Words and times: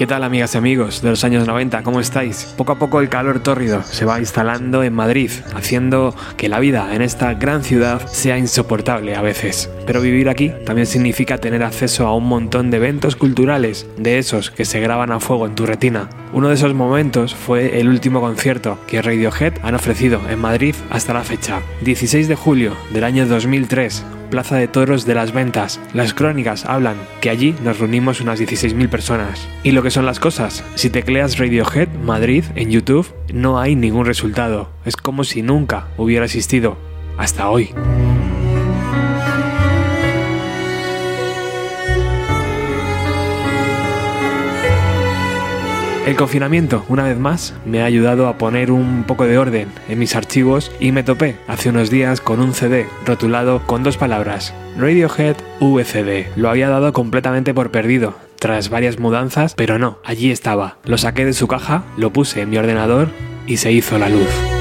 ¿Qué 0.00 0.06
tal 0.06 0.24
amigas 0.24 0.54
y 0.54 0.56
amigos 0.56 1.02
de 1.02 1.10
los 1.10 1.24
años 1.24 1.46
90? 1.46 1.82
¿Cómo 1.82 2.00
estáis? 2.00 2.54
Poco 2.56 2.72
a 2.72 2.78
poco 2.78 3.02
el 3.02 3.10
calor 3.10 3.40
tórrido 3.40 3.82
se 3.82 4.06
va 4.06 4.18
instalando 4.18 4.82
en 4.82 4.94
Madrid, 4.94 5.30
haciendo 5.54 6.16
que 6.38 6.48
la 6.48 6.58
vida 6.58 6.94
en 6.94 7.02
esta 7.02 7.34
gran 7.34 7.62
ciudad 7.62 8.06
sea 8.06 8.38
insoportable 8.38 9.14
a 9.14 9.20
veces. 9.20 9.68
Pero 9.86 10.00
vivir 10.00 10.30
aquí 10.30 10.52
también 10.64 10.86
significa 10.86 11.36
tener 11.36 11.62
acceso 11.62 12.06
a 12.06 12.16
un 12.16 12.26
montón 12.26 12.70
de 12.70 12.78
eventos 12.78 13.14
culturales, 13.14 13.86
de 13.98 14.16
esos 14.16 14.50
que 14.50 14.64
se 14.64 14.80
graban 14.80 15.12
a 15.12 15.20
fuego 15.20 15.44
en 15.44 15.54
tu 15.54 15.66
retina. 15.66 16.08
Uno 16.32 16.48
de 16.48 16.54
esos 16.54 16.72
momentos 16.72 17.34
fue 17.34 17.78
el 17.78 17.86
último 17.86 18.22
concierto 18.22 18.78
que 18.86 19.02
Radiohead 19.02 19.58
han 19.62 19.74
ofrecido 19.74 20.22
en 20.30 20.38
Madrid 20.38 20.74
hasta 20.88 21.12
la 21.12 21.24
fecha, 21.24 21.60
16 21.82 22.26
de 22.26 22.36
julio 22.36 22.74
del 22.94 23.04
año 23.04 23.26
2003, 23.26 24.02
Plaza 24.30 24.56
de 24.56 24.68
Toros 24.68 25.04
de 25.04 25.14
las 25.14 25.32
Ventas. 25.32 25.80
Las 25.92 26.14
crónicas 26.14 26.64
hablan 26.64 26.96
que 27.20 27.28
allí 27.28 27.54
nos 27.62 27.78
reunimos 27.78 28.20
unas 28.20 28.40
16.000 28.40 28.88
personas. 28.88 29.46
¿Y 29.62 29.72
lo 29.72 29.82
que 29.82 29.90
son 29.90 30.06
las 30.06 30.20
cosas? 30.20 30.64
Si 30.76 30.88
tecleas 30.88 31.38
Radiohead 31.38 31.88
Madrid 32.02 32.44
en 32.54 32.70
YouTube, 32.70 33.12
no 33.32 33.60
hay 33.60 33.74
ningún 33.74 34.06
resultado. 34.06 34.70
Es 34.84 34.96
como 34.96 35.24
si 35.24 35.42
nunca 35.42 35.88
hubiera 35.98 36.24
existido. 36.24 36.78
Hasta 37.18 37.50
hoy. 37.50 37.74
El 46.10 46.16
confinamiento, 46.16 46.84
una 46.88 47.04
vez 47.04 47.16
más, 47.16 47.54
me 47.64 47.82
ha 47.82 47.84
ayudado 47.84 48.26
a 48.26 48.36
poner 48.36 48.72
un 48.72 49.04
poco 49.04 49.28
de 49.28 49.38
orden 49.38 49.68
en 49.88 50.00
mis 50.00 50.16
archivos 50.16 50.72
y 50.80 50.90
me 50.90 51.04
topé 51.04 51.36
hace 51.46 51.68
unos 51.68 51.88
días 51.88 52.20
con 52.20 52.40
un 52.40 52.52
CD 52.52 52.88
rotulado 53.06 53.64
con 53.64 53.84
dos 53.84 53.96
palabras, 53.96 54.52
Radiohead 54.76 55.36
VCD. 55.60 56.36
Lo 56.36 56.50
había 56.50 56.68
dado 56.68 56.92
completamente 56.92 57.54
por 57.54 57.70
perdido, 57.70 58.16
tras 58.40 58.70
varias 58.70 58.98
mudanzas, 58.98 59.54
pero 59.54 59.78
no, 59.78 60.00
allí 60.04 60.32
estaba. 60.32 60.78
Lo 60.82 60.98
saqué 60.98 61.24
de 61.24 61.32
su 61.32 61.46
caja, 61.46 61.84
lo 61.96 62.12
puse 62.12 62.40
en 62.40 62.50
mi 62.50 62.56
ordenador 62.56 63.10
y 63.46 63.58
se 63.58 63.70
hizo 63.70 63.96
la 63.96 64.08
luz. 64.08 64.59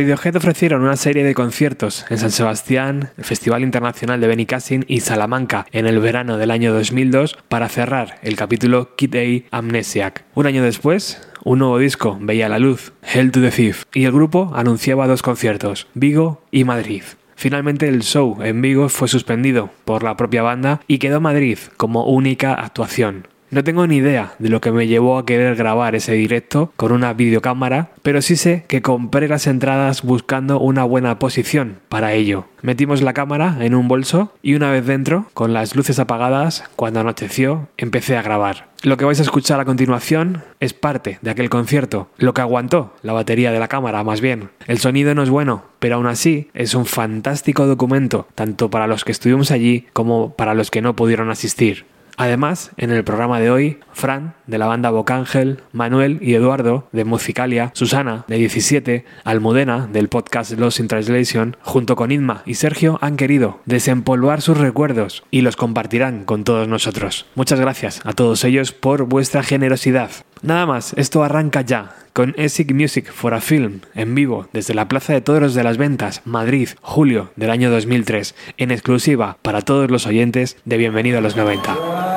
Radiohead 0.00 0.36
ofrecieron 0.36 0.80
una 0.80 0.96
serie 0.96 1.24
de 1.24 1.34
conciertos 1.34 2.06
en 2.08 2.16
San 2.16 2.30
Sebastián, 2.30 3.10
el 3.18 3.24
Festival 3.24 3.62
Internacional 3.62 4.18
de 4.18 4.28
Benicassin 4.28 4.86
y 4.88 5.00
Salamanca 5.00 5.66
en 5.72 5.86
el 5.86 6.00
verano 6.00 6.38
del 6.38 6.50
año 6.50 6.72
2002 6.72 7.36
para 7.50 7.68
cerrar 7.68 8.18
el 8.22 8.34
capítulo 8.34 8.96
Kid 8.96 9.44
A 9.50 9.58
Amnesiac. 9.58 10.24
Un 10.34 10.46
año 10.46 10.62
después, 10.62 11.20
un 11.44 11.58
nuevo 11.58 11.76
disco 11.76 12.16
veía 12.18 12.48
la 12.48 12.58
luz, 12.58 12.94
Hell 13.02 13.30
to 13.30 13.42
the 13.42 13.50
Thief, 13.50 13.84
y 13.92 14.06
el 14.06 14.12
grupo 14.12 14.50
anunciaba 14.54 15.06
dos 15.06 15.20
conciertos, 15.20 15.86
Vigo 15.92 16.44
y 16.50 16.64
Madrid. 16.64 17.02
Finalmente 17.36 17.86
el 17.86 18.00
show 18.00 18.38
en 18.42 18.62
Vigo 18.62 18.88
fue 18.88 19.06
suspendido 19.06 19.68
por 19.84 20.02
la 20.02 20.16
propia 20.16 20.40
banda 20.40 20.80
y 20.86 20.96
quedó 20.96 21.20
Madrid 21.20 21.58
como 21.76 22.06
única 22.06 22.54
actuación. 22.54 23.28
No 23.50 23.64
tengo 23.64 23.84
ni 23.88 23.96
idea 23.96 24.34
de 24.38 24.48
lo 24.48 24.60
que 24.60 24.70
me 24.70 24.86
llevó 24.86 25.18
a 25.18 25.26
querer 25.26 25.56
grabar 25.56 25.96
ese 25.96 26.12
directo 26.12 26.72
con 26.76 26.92
una 26.92 27.12
videocámara, 27.14 27.90
pero 28.02 28.22
sí 28.22 28.36
sé 28.36 28.64
que 28.68 28.80
compré 28.80 29.26
las 29.26 29.48
entradas 29.48 30.02
buscando 30.02 30.60
una 30.60 30.84
buena 30.84 31.18
posición 31.18 31.80
para 31.88 32.12
ello. 32.12 32.44
Metimos 32.62 33.02
la 33.02 33.12
cámara 33.12 33.56
en 33.60 33.74
un 33.74 33.88
bolso 33.88 34.32
y 34.40 34.54
una 34.54 34.70
vez 34.70 34.86
dentro, 34.86 35.26
con 35.34 35.52
las 35.52 35.74
luces 35.74 35.98
apagadas, 35.98 36.62
cuando 36.76 37.00
anocheció, 37.00 37.66
empecé 37.76 38.16
a 38.16 38.22
grabar. 38.22 38.68
Lo 38.84 38.96
que 38.96 39.04
vais 39.04 39.18
a 39.18 39.24
escuchar 39.24 39.58
a 39.58 39.64
continuación 39.64 40.44
es 40.60 40.72
parte 40.72 41.18
de 41.20 41.30
aquel 41.32 41.50
concierto, 41.50 42.08
lo 42.18 42.34
que 42.34 42.42
aguantó 42.42 42.94
la 43.02 43.14
batería 43.14 43.50
de 43.50 43.58
la 43.58 43.66
cámara 43.66 44.04
más 44.04 44.20
bien. 44.20 44.50
El 44.68 44.78
sonido 44.78 45.12
no 45.16 45.24
es 45.24 45.30
bueno, 45.30 45.64
pero 45.80 45.96
aún 45.96 46.06
así 46.06 46.50
es 46.54 46.74
un 46.76 46.86
fantástico 46.86 47.66
documento, 47.66 48.28
tanto 48.36 48.70
para 48.70 48.86
los 48.86 49.04
que 49.04 49.10
estuvimos 49.10 49.50
allí 49.50 49.86
como 49.92 50.34
para 50.34 50.54
los 50.54 50.70
que 50.70 50.82
no 50.82 50.94
pudieron 50.94 51.30
asistir. 51.30 51.84
Además, 52.20 52.72
en 52.76 52.90
el 52.90 53.02
programa 53.02 53.40
de 53.40 53.50
hoy, 53.50 53.78
Fran, 53.94 54.34
de 54.46 54.58
la 54.58 54.66
banda 54.66 54.90
Bocángel, 54.90 55.62
Manuel 55.72 56.18
y 56.20 56.34
Eduardo, 56.34 56.86
de 56.92 57.06
Musicalia, 57.06 57.70
Susana, 57.72 58.26
de 58.28 58.36
17, 58.36 59.06
Almudena, 59.24 59.88
del 59.90 60.10
podcast 60.10 60.52
Lost 60.52 60.80
in 60.80 60.88
Translation, 60.88 61.56
junto 61.62 61.96
con 61.96 62.12
Inma 62.12 62.42
y 62.44 62.56
Sergio, 62.56 62.98
han 63.00 63.16
querido 63.16 63.60
desempolvar 63.64 64.42
sus 64.42 64.58
recuerdos 64.58 65.24
y 65.30 65.40
los 65.40 65.56
compartirán 65.56 66.26
con 66.26 66.44
todos 66.44 66.68
nosotros. 66.68 67.24
Muchas 67.36 67.58
gracias 67.58 68.02
a 68.04 68.12
todos 68.12 68.44
ellos 68.44 68.72
por 68.72 69.04
vuestra 69.04 69.42
generosidad. 69.42 70.10
Nada 70.42 70.66
más, 70.66 70.92
esto 70.98 71.24
arranca 71.24 71.62
ya 71.62 71.94
con 72.12 72.34
ESIC 72.36 72.74
Music 72.74 73.10
for 73.10 73.34
a 73.34 73.40
Film 73.40 73.80
en 73.94 74.14
vivo 74.14 74.48
desde 74.52 74.74
la 74.74 74.88
Plaza 74.88 75.12
de 75.12 75.20
Toros 75.20 75.54
de 75.54 75.64
las 75.64 75.78
Ventas, 75.78 76.22
Madrid, 76.24 76.68
julio 76.82 77.30
del 77.36 77.50
año 77.50 77.70
2003, 77.70 78.34
en 78.56 78.70
exclusiva 78.70 79.38
para 79.42 79.62
todos 79.62 79.90
los 79.90 80.06
oyentes 80.06 80.56
de 80.64 80.76
Bienvenido 80.76 81.18
a 81.18 81.22
los 81.22 81.36
90. 81.36 82.09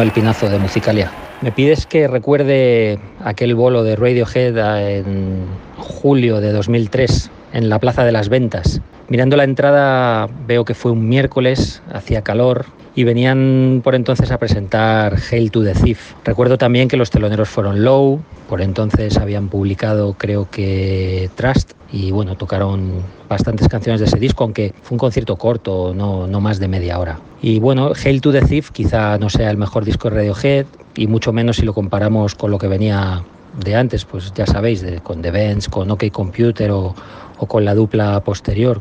Manuel 0.00 0.14
Pinazo 0.14 0.48
de 0.48 0.58
Musicalia. 0.58 1.12
Me 1.42 1.52
pides 1.52 1.84
que 1.84 2.08
recuerde 2.08 2.98
aquel 3.22 3.54
bolo 3.54 3.84
de 3.84 3.96
Radiohead 3.96 4.56
en 4.96 5.44
julio 5.76 6.40
de 6.40 6.52
2003 6.52 7.30
en 7.52 7.68
la 7.68 7.78
Plaza 7.78 8.02
de 8.06 8.10
las 8.10 8.30
Ventas. 8.30 8.80
Mirando 9.10 9.36
la 9.36 9.44
entrada 9.44 10.26
veo 10.46 10.64
que 10.64 10.72
fue 10.72 10.90
un 10.90 11.06
miércoles, 11.06 11.82
hacía 11.92 12.22
calor, 12.22 12.64
y 12.94 13.04
venían 13.04 13.82
por 13.84 13.94
entonces 13.94 14.30
a 14.30 14.38
presentar 14.38 15.18
Hail 15.30 15.50
to 15.50 15.62
the 15.62 15.74
Thief. 15.74 16.14
Recuerdo 16.24 16.56
también 16.56 16.88
que 16.88 16.96
los 16.96 17.10
teloneros 17.10 17.50
fueron 17.50 17.84
Low, 17.84 18.22
por 18.48 18.62
entonces 18.62 19.18
habían 19.18 19.48
publicado 19.48 20.14
creo 20.14 20.48
que 20.50 21.28
Trust 21.34 21.69
y 22.00 22.10
bueno, 22.12 22.34
tocaron 22.36 23.02
bastantes 23.28 23.68
canciones 23.68 24.00
de 24.00 24.06
ese 24.06 24.18
disco, 24.18 24.44
aunque 24.44 24.72
fue 24.82 24.94
un 24.94 24.98
concierto 24.98 25.36
corto, 25.36 25.92
no, 25.94 26.26
no 26.26 26.40
más 26.40 26.58
de 26.58 26.66
media 26.66 26.98
hora. 26.98 27.20
Y 27.42 27.60
bueno, 27.60 27.92
Hail 27.94 28.20
to 28.20 28.32
the 28.32 28.40
Thief 28.40 28.70
quizá 28.70 29.18
no 29.18 29.28
sea 29.28 29.50
el 29.50 29.58
mejor 29.58 29.84
disco 29.84 30.08
de 30.08 30.16
Radiohead 30.16 30.66
y 30.96 31.06
mucho 31.06 31.32
menos 31.32 31.56
si 31.56 31.62
lo 31.62 31.74
comparamos 31.74 32.34
con 32.34 32.50
lo 32.50 32.58
que 32.58 32.68
venía 32.68 33.22
de 33.62 33.76
antes, 33.76 34.04
pues 34.04 34.32
ya 34.32 34.46
sabéis, 34.46 34.80
de, 34.80 35.00
con 35.00 35.20
The 35.20 35.30
Benz, 35.30 35.68
con 35.68 35.90
OK 35.90 36.10
Computer 36.10 36.70
o, 36.70 36.94
o 37.38 37.46
con 37.46 37.64
la 37.64 37.74
dupla 37.74 38.20
posterior, 38.20 38.80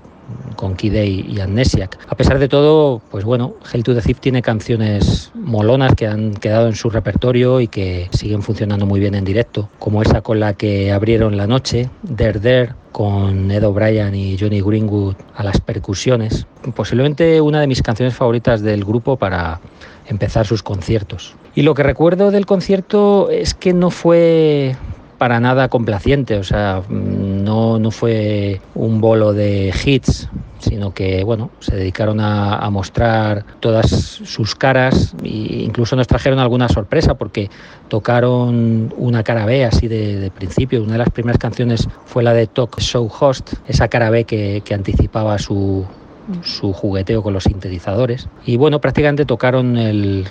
con 0.55 0.75
Kid 0.75 0.93
y 0.93 1.39
Amnesiac. 1.39 1.97
A 2.07 2.15
pesar 2.15 2.39
de 2.39 2.47
todo, 2.47 3.01
pues 3.11 3.23
bueno, 3.23 3.55
Hell 3.71 3.83
to 3.83 3.95
the 3.95 4.01
Thief 4.01 4.19
tiene 4.19 4.41
canciones 4.41 5.31
molonas 5.33 5.95
que 5.95 6.07
han 6.07 6.33
quedado 6.33 6.67
en 6.67 6.75
su 6.75 6.89
repertorio 6.89 7.61
y 7.61 7.67
que 7.67 8.09
siguen 8.11 8.41
funcionando 8.41 8.85
muy 8.85 8.99
bien 8.99 9.15
en 9.15 9.25
directo, 9.25 9.69
como 9.79 10.01
esa 10.01 10.21
con 10.21 10.39
la 10.39 10.53
que 10.53 10.91
abrieron 10.91 11.37
la 11.37 11.47
noche, 11.47 11.89
Der 12.03 12.39
Der, 12.41 12.75
con 12.91 13.51
Ed 13.51 13.65
O'Brien 13.65 14.15
y 14.15 14.37
Johnny 14.37 14.61
Greenwood 14.61 15.15
a 15.35 15.43
las 15.43 15.61
percusiones. 15.61 16.47
Posiblemente 16.75 17.39
una 17.39 17.61
de 17.61 17.67
mis 17.67 17.81
canciones 17.81 18.15
favoritas 18.15 18.61
del 18.61 18.83
grupo 18.83 19.17
para 19.17 19.59
empezar 20.07 20.45
sus 20.45 20.63
conciertos. 20.63 21.35
Y 21.55 21.61
lo 21.61 21.73
que 21.73 21.83
recuerdo 21.83 22.31
del 22.31 22.45
concierto 22.45 23.29
es 23.29 23.53
que 23.53 23.73
no 23.73 23.89
fue 23.89 24.75
para 25.19 25.39
nada 25.39 25.67
complaciente, 25.67 26.37
o 26.37 26.43
sea, 26.43 26.81
no, 26.89 27.77
no 27.77 27.91
fue 27.91 28.61
un 28.73 29.01
bolo 29.01 29.33
de 29.33 29.71
hits, 29.85 30.29
sino 30.59 30.93
que 30.93 31.23
bueno, 31.23 31.51
se 31.59 31.75
dedicaron 31.75 32.19
a, 32.19 32.67
mostrar 32.71 33.45
todas 33.59 33.89
sus 33.89 34.55
caras 34.55 35.13
e 35.23 35.63
incluso 35.63 35.95
nos 35.95 36.07
trajeron 36.07 36.39
alguna 36.39 36.69
sorpresa 36.69 37.15
porque 37.15 37.49
tocaron 37.89 38.93
una 38.97 39.23
cara 39.23 39.45
B 39.45 39.65
así 39.65 39.87
de, 39.87 40.31
principio. 40.35 40.81
Una 40.81 40.93
de 40.93 40.99
las 40.99 41.09
primeras 41.09 41.37
canciones 41.37 41.87
fue 42.05 42.23
la 42.23 42.33
de 42.33 42.47
Talk 42.47 42.79
Show 42.79 43.11
Host, 43.19 43.53
esa 43.67 43.87
cara 43.87 44.09
B 44.09 44.23
que, 44.23 44.61
que 44.63 44.73
anticipaba 44.73 45.37
su, 45.39 45.85
su 46.43 46.73
jugueteo 46.73 47.23
con 47.23 47.33
los 47.33 47.43
sintetizadores. 47.43 48.29
Y 48.45 48.57
bueno, 48.57 48.79
prácticamente 48.79 49.25
tocaron 49.25 49.77
el, 49.77 50.25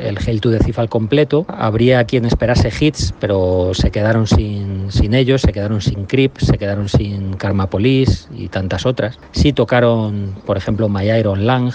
el 0.00 0.18
Hail 0.18 0.40
to 0.40 0.50
the 0.50 0.58
Thief 0.58 0.78
completo. 0.88 1.46
Habría 1.48 2.04
quien 2.04 2.24
esperase 2.24 2.72
hits, 2.78 3.14
pero 3.20 3.72
se 3.74 3.90
quedaron 3.90 4.26
sin, 4.26 4.90
sin 4.90 5.14
ellos, 5.14 5.42
se 5.42 5.52
quedaron 5.52 5.80
sin 5.80 6.06
Creep, 6.06 6.38
se 6.38 6.58
quedaron 6.58 6.88
sin 6.88 7.34
Karma 7.34 7.68
Police 7.68 8.28
y 8.34 8.48
tantas 8.48 8.86
otras. 8.86 9.18
Sí 9.32 9.52
tocaron, 9.52 10.34
por 10.46 10.56
ejemplo, 10.56 10.88
My 10.88 11.04
Iron 11.10 11.46
Lang, 11.46 11.72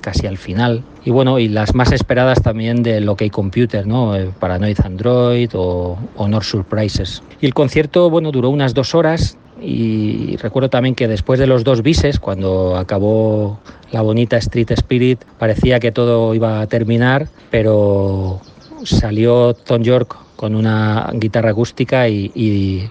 casi 0.00 0.26
al 0.26 0.38
final. 0.38 0.82
Y 1.04 1.10
bueno, 1.10 1.38
y 1.38 1.48
las 1.48 1.74
más 1.74 1.92
esperadas 1.92 2.42
también 2.42 2.82
del 2.82 3.08
OK 3.08 3.24
Computer, 3.30 3.86
¿no? 3.86 4.16
Eh, 4.16 4.30
Paranoid 4.38 4.78
Android 4.84 5.50
o, 5.54 5.98
Honor 6.16 6.44
Surprises. 6.44 7.22
Y 7.40 7.46
el 7.46 7.54
concierto, 7.54 8.10
bueno, 8.10 8.30
duró 8.30 8.50
unas 8.50 8.74
dos 8.74 8.94
horas 8.94 9.36
y 9.60 10.36
recuerdo 10.36 10.70
también 10.70 10.94
que 10.94 11.08
después 11.08 11.40
de 11.40 11.46
los 11.46 11.64
dos 11.64 11.82
bises, 11.82 12.18
cuando 12.18 12.76
acabó 12.76 13.60
la 13.90 14.02
bonita 14.02 14.36
Street 14.36 14.70
Spirit, 14.72 15.20
parecía 15.38 15.80
que 15.80 15.92
todo 15.92 16.34
iba 16.34 16.60
a 16.60 16.66
terminar, 16.66 17.28
pero 17.50 18.40
salió 18.84 19.54
Tom 19.54 19.82
York 19.82 20.16
con 20.36 20.54
una 20.54 21.10
guitarra 21.14 21.50
acústica 21.50 22.08
y, 22.08 22.88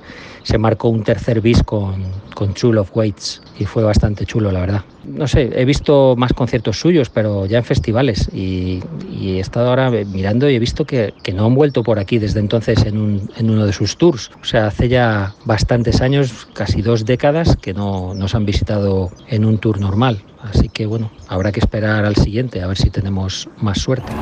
se 0.48 0.58
marcó 0.58 0.88
un 0.88 1.04
tercer 1.04 1.42
bis 1.42 1.62
con, 1.62 2.06
con 2.34 2.54
of 2.78 2.96
Weights 2.96 3.42
y 3.60 3.66
fue 3.66 3.84
bastante 3.84 4.26
chulo, 4.26 4.50
la 4.50 4.62
verdad. 4.62 4.82
No 5.04 5.28
sé, 5.28 5.52
he 5.54 5.66
visto 5.66 6.16
más 6.16 6.32
conciertos 6.32 6.80
suyos, 6.80 7.10
pero 7.10 7.46
ya 7.46 7.58
en 7.58 7.66
festivales 7.66 8.30
y, 8.34 8.82
he 9.22 9.40
estado 9.42 9.68
ahora 9.70 9.92
mirando 9.92 10.50
y 10.50 10.56
he 10.56 10.60
visto 10.60 10.86
que, 10.86 11.14
no 11.36 11.48
han 11.48 11.54
vuelto 11.54 11.84
por 11.84 12.00
aquí 12.00 12.18
desde 12.18 12.40
entonces 12.40 12.86
en, 12.86 12.98
un, 12.98 13.30
en, 13.36 13.50
uno 13.50 13.66
de 13.66 13.74
sus 13.74 13.98
tours. 13.98 14.32
O 14.42 14.46
sea, 14.46 14.68
hace 14.68 14.88
ya 14.88 15.36
bastantes 15.44 16.00
años, 16.00 16.48
casi 16.54 16.82
dos 16.82 17.04
décadas, 17.04 17.58
que 17.58 17.74
no 17.74 18.14
nos 18.14 18.34
han 18.34 18.46
visitado 18.46 19.12
en 19.28 19.44
un 19.44 19.58
tour 19.58 19.82
normal. 19.82 20.24
Así 20.42 20.70
que 20.70 20.86
bueno, 20.86 21.12
habrá 21.28 21.52
que 21.52 21.60
esperar 21.60 22.06
al 22.06 22.16
siguiente, 22.16 22.62
a 22.62 22.68
ver 22.68 22.78
si 22.78 22.90
tenemos 22.90 23.50
más 23.60 23.80
suerte. 23.80 24.14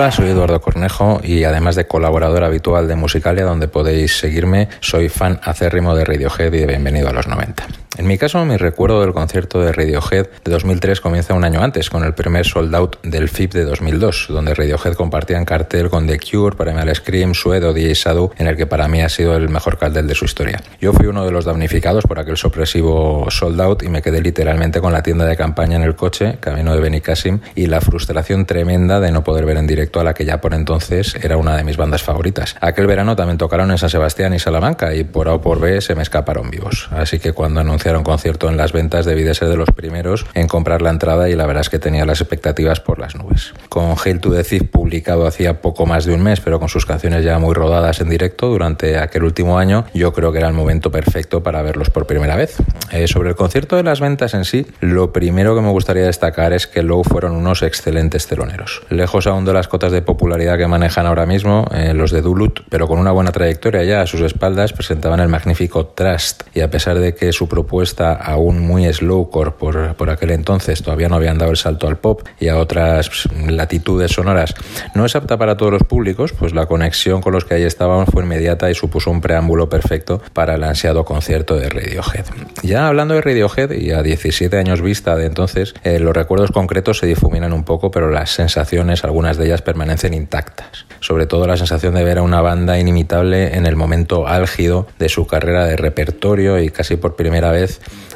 Hola, 0.00 0.10
soy 0.10 0.30
Eduardo 0.30 0.62
Cornejo 0.62 1.20
y 1.22 1.44
además 1.44 1.76
de 1.76 1.86
colaborador 1.86 2.42
habitual 2.42 2.88
de 2.88 2.96
Musicalia, 2.96 3.44
donde 3.44 3.68
podéis 3.68 4.16
seguirme, 4.16 4.70
soy 4.80 5.10
fan 5.10 5.38
acérrimo 5.44 5.94
de 5.94 6.06
Radiohead 6.06 6.54
y 6.54 6.60
de 6.60 6.66
Bienvenido 6.66 7.10
a 7.10 7.12
los 7.12 7.26
90. 7.26 7.66
En 8.00 8.06
mi 8.06 8.16
caso, 8.16 8.42
mi 8.46 8.56
recuerdo 8.56 9.02
del 9.02 9.12
concierto 9.12 9.60
de 9.60 9.72
Radiohead 9.72 10.26
de 10.42 10.50
2003 10.50 11.02
comienza 11.02 11.34
un 11.34 11.44
año 11.44 11.62
antes, 11.62 11.90
con 11.90 12.02
el 12.02 12.14
primer 12.14 12.46
sold 12.46 12.74
out 12.74 12.96
del 13.02 13.28
FIP 13.28 13.52
de 13.52 13.64
2002, 13.66 14.28
donde 14.30 14.54
Radiohead 14.54 14.94
compartía 14.94 15.36
en 15.36 15.44
cartel 15.44 15.90
con 15.90 16.06
The 16.06 16.18
Cure, 16.18 16.56
Primal 16.56 16.94
Scream, 16.94 17.34
Suedo, 17.34 17.74
DJ 17.74 17.94
Sadu, 17.94 18.30
en 18.38 18.46
el 18.46 18.56
que 18.56 18.66
para 18.66 18.88
mí 18.88 19.02
ha 19.02 19.10
sido 19.10 19.36
el 19.36 19.50
mejor 19.50 19.76
cartel 19.76 20.06
de 20.06 20.14
su 20.14 20.24
historia. 20.24 20.62
Yo 20.80 20.94
fui 20.94 21.08
uno 21.08 21.26
de 21.26 21.30
los 21.30 21.44
damnificados 21.44 22.04
por 22.04 22.18
aquel 22.18 22.38
sorpresivo 22.38 23.26
sold 23.28 23.60
out 23.60 23.82
y 23.82 23.90
me 23.90 24.00
quedé 24.00 24.22
literalmente 24.22 24.80
con 24.80 24.94
la 24.94 25.02
tienda 25.02 25.26
de 25.26 25.36
campaña 25.36 25.76
en 25.76 25.82
el 25.82 25.94
coche, 25.94 26.38
camino 26.40 26.74
de 26.74 26.80
Benicassim, 26.80 27.40
y 27.54 27.66
la 27.66 27.82
frustración 27.82 28.46
tremenda 28.46 28.98
de 29.00 29.12
no 29.12 29.24
poder 29.24 29.44
ver 29.44 29.58
en 29.58 29.66
directo 29.66 30.00
a 30.00 30.04
la 30.04 30.14
que 30.14 30.24
ya 30.24 30.40
por 30.40 30.54
entonces 30.54 31.16
era 31.22 31.36
una 31.36 31.54
de 31.54 31.64
mis 31.64 31.76
bandas 31.76 32.02
favoritas. 32.02 32.56
Aquel 32.62 32.86
verano 32.86 33.14
también 33.14 33.36
tocaron 33.36 33.70
en 33.70 33.76
San 33.76 33.90
Sebastián 33.90 34.32
y 34.32 34.38
Salamanca 34.38 34.94
y 34.94 35.04
por 35.04 35.28
A 35.28 35.34
o 35.34 35.42
por 35.42 35.60
B 35.60 35.82
se 35.82 35.94
me 35.94 36.02
escaparon 36.02 36.50
vivos. 36.50 36.88
Así 36.92 37.18
que 37.18 37.34
cuando 37.34 37.60
anunciaron 37.60 37.89
concierto 38.02 38.48
en 38.48 38.56
las 38.56 38.72
ventas 38.72 39.04
debí 39.04 39.22
de 39.22 39.34
ser 39.34 39.48
de 39.48 39.56
los 39.56 39.70
primeros 39.70 40.26
en 40.34 40.48
comprar 40.48 40.82
la 40.82 40.90
entrada 40.90 41.28
y 41.28 41.34
la 41.34 41.46
verdad 41.46 41.62
es 41.62 41.70
que 41.70 41.78
tenía 41.78 42.04
las 42.04 42.20
expectativas 42.20 42.80
por 42.80 42.98
las 42.98 43.14
nubes. 43.14 43.52
Con 43.68 43.94
Hail 44.04 44.20
to 44.20 44.30
the 44.30 44.44
Thief 44.44 44.64
publicado 44.70 45.26
hacía 45.26 45.60
poco 45.60 45.86
más 45.86 46.04
de 46.04 46.14
un 46.14 46.22
mes 46.22 46.40
pero 46.40 46.58
con 46.58 46.68
sus 46.68 46.86
canciones 46.86 47.24
ya 47.24 47.38
muy 47.38 47.54
rodadas 47.54 48.00
en 48.00 48.08
directo 48.08 48.48
durante 48.48 48.98
aquel 48.98 49.24
último 49.24 49.58
año 49.58 49.84
yo 49.94 50.12
creo 50.12 50.32
que 50.32 50.38
era 50.38 50.48
el 50.48 50.54
momento 50.54 50.90
perfecto 50.90 51.42
para 51.42 51.62
verlos 51.62 51.90
por 51.90 52.06
primera 52.06 52.36
vez. 52.36 52.56
Eh, 52.90 53.06
sobre 53.06 53.30
el 53.30 53.36
concierto 53.36 53.76
de 53.76 53.82
las 53.82 54.00
ventas 54.00 54.34
en 54.34 54.44
sí, 54.44 54.66
lo 54.80 55.12
primero 55.12 55.54
que 55.54 55.60
me 55.60 55.70
gustaría 55.70 56.04
destacar 56.04 56.52
es 56.52 56.66
que 56.66 56.82
Low 56.82 57.04
fueron 57.04 57.36
unos 57.36 57.62
excelentes 57.62 58.26
teloneros. 58.26 58.82
Lejos 58.90 59.26
aún 59.26 59.44
de 59.44 59.52
las 59.52 59.68
cotas 59.68 59.92
de 59.92 60.02
popularidad 60.02 60.58
que 60.58 60.66
manejan 60.66 61.06
ahora 61.06 61.26
mismo, 61.26 61.66
eh, 61.72 61.94
los 61.94 62.10
de 62.10 62.22
Duluth, 62.22 62.60
pero 62.68 62.88
con 62.88 62.98
una 62.98 63.12
buena 63.12 63.32
trayectoria 63.32 63.84
ya 63.84 64.02
a 64.02 64.06
sus 64.06 64.20
espaldas, 64.20 64.72
presentaban 64.72 65.20
el 65.20 65.28
magnífico 65.28 65.86
Trust 65.86 66.42
y 66.54 66.60
a 66.60 66.70
pesar 66.70 66.98
de 66.98 67.14
que 67.14 67.32
su 67.32 67.48
propuesta 67.48 67.79
aún 68.00 68.60
muy 68.60 68.90
slowcore 68.92 69.52
por, 69.52 69.94
por 69.94 70.10
aquel 70.10 70.30
entonces 70.30 70.82
todavía 70.82 71.08
no 71.08 71.16
habían 71.16 71.38
dado 71.38 71.50
el 71.50 71.56
salto 71.56 71.88
al 71.88 71.98
pop 71.98 72.22
y 72.38 72.48
a 72.48 72.58
otras 72.58 73.28
latitudes 73.46 74.12
sonoras, 74.12 74.54
no 74.94 75.04
es 75.04 75.16
apta 75.16 75.36
para 75.36 75.56
todos 75.56 75.72
los 75.72 75.82
públicos, 75.84 76.32
pues 76.32 76.54
la 76.54 76.66
conexión 76.66 77.20
con 77.20 77.32
los 77.32 77.44
que 77.44 77.54
ahí 77.54 77.62
estaban 77.62 78.06
fue 78.06 78.22
inmediata 78.22 78.70
y 78.70 78.74
supuso 78.74 79.10
un 79.10 79.20
preámbulo 79.20 79.68
perfecto 79.68 80.22
para 80.32 80.54
el 80.54 80.64
ansiado 80.64 81.04
concierto 81.04 81.56
de 81.56 81.68
Radiohead. 81.68 82.24
Ya 82.62 82.88
hablando 82.88 83.14
de 83.14 83.20
Radiohead 83.20 83.72
y 83.72 83.92
a 83.92 84.02
17 84.02 84.56
años 84.56 84.80
vista 84.80 85.16
de 85.16 85.26
entonces, 85.26 85.74
eh, 85.82 85.98
los 85.98 86.14
recuerdos 86.14 86.50
concretos 86.50 86.98
se 86.98 87.06
difuminan 87.06 87.52
un 87.52 87.64
poco, 87.64 87.90
pero 87.90 88.10
las 88.10 88.30
sensaciones, 88.30 89.04
algunas 89.04 89.36
de 89.36 89.46
ellas 89.46 89.62
permanecen 89.62 90.14
intactas. 90.14 90.86
Sobre 91.00 91.26
todo 91.26 91.46
la 91.46 91.56
sensación 91.56 91.94
de 91.94 92.04
ver 92.04 92.18
a 92.18 92.22
una 92.22 92.40
banda 92.40 92.78
inimitable 92.78 93.56
en 93.56 93.66
el 93.66 93.76
momento 93.76 94.26
álgido 94.26 94.86
de 94.98 95.08
su 95.08 95.26
carrera 95.26 95.64
de 95.64 95.76
repertorio 95.76 96.60
y 96.60 96.70
casi 96.70 96.96
por 96.96 97.16
primera 97.16 97.50
vez 97.50 97.69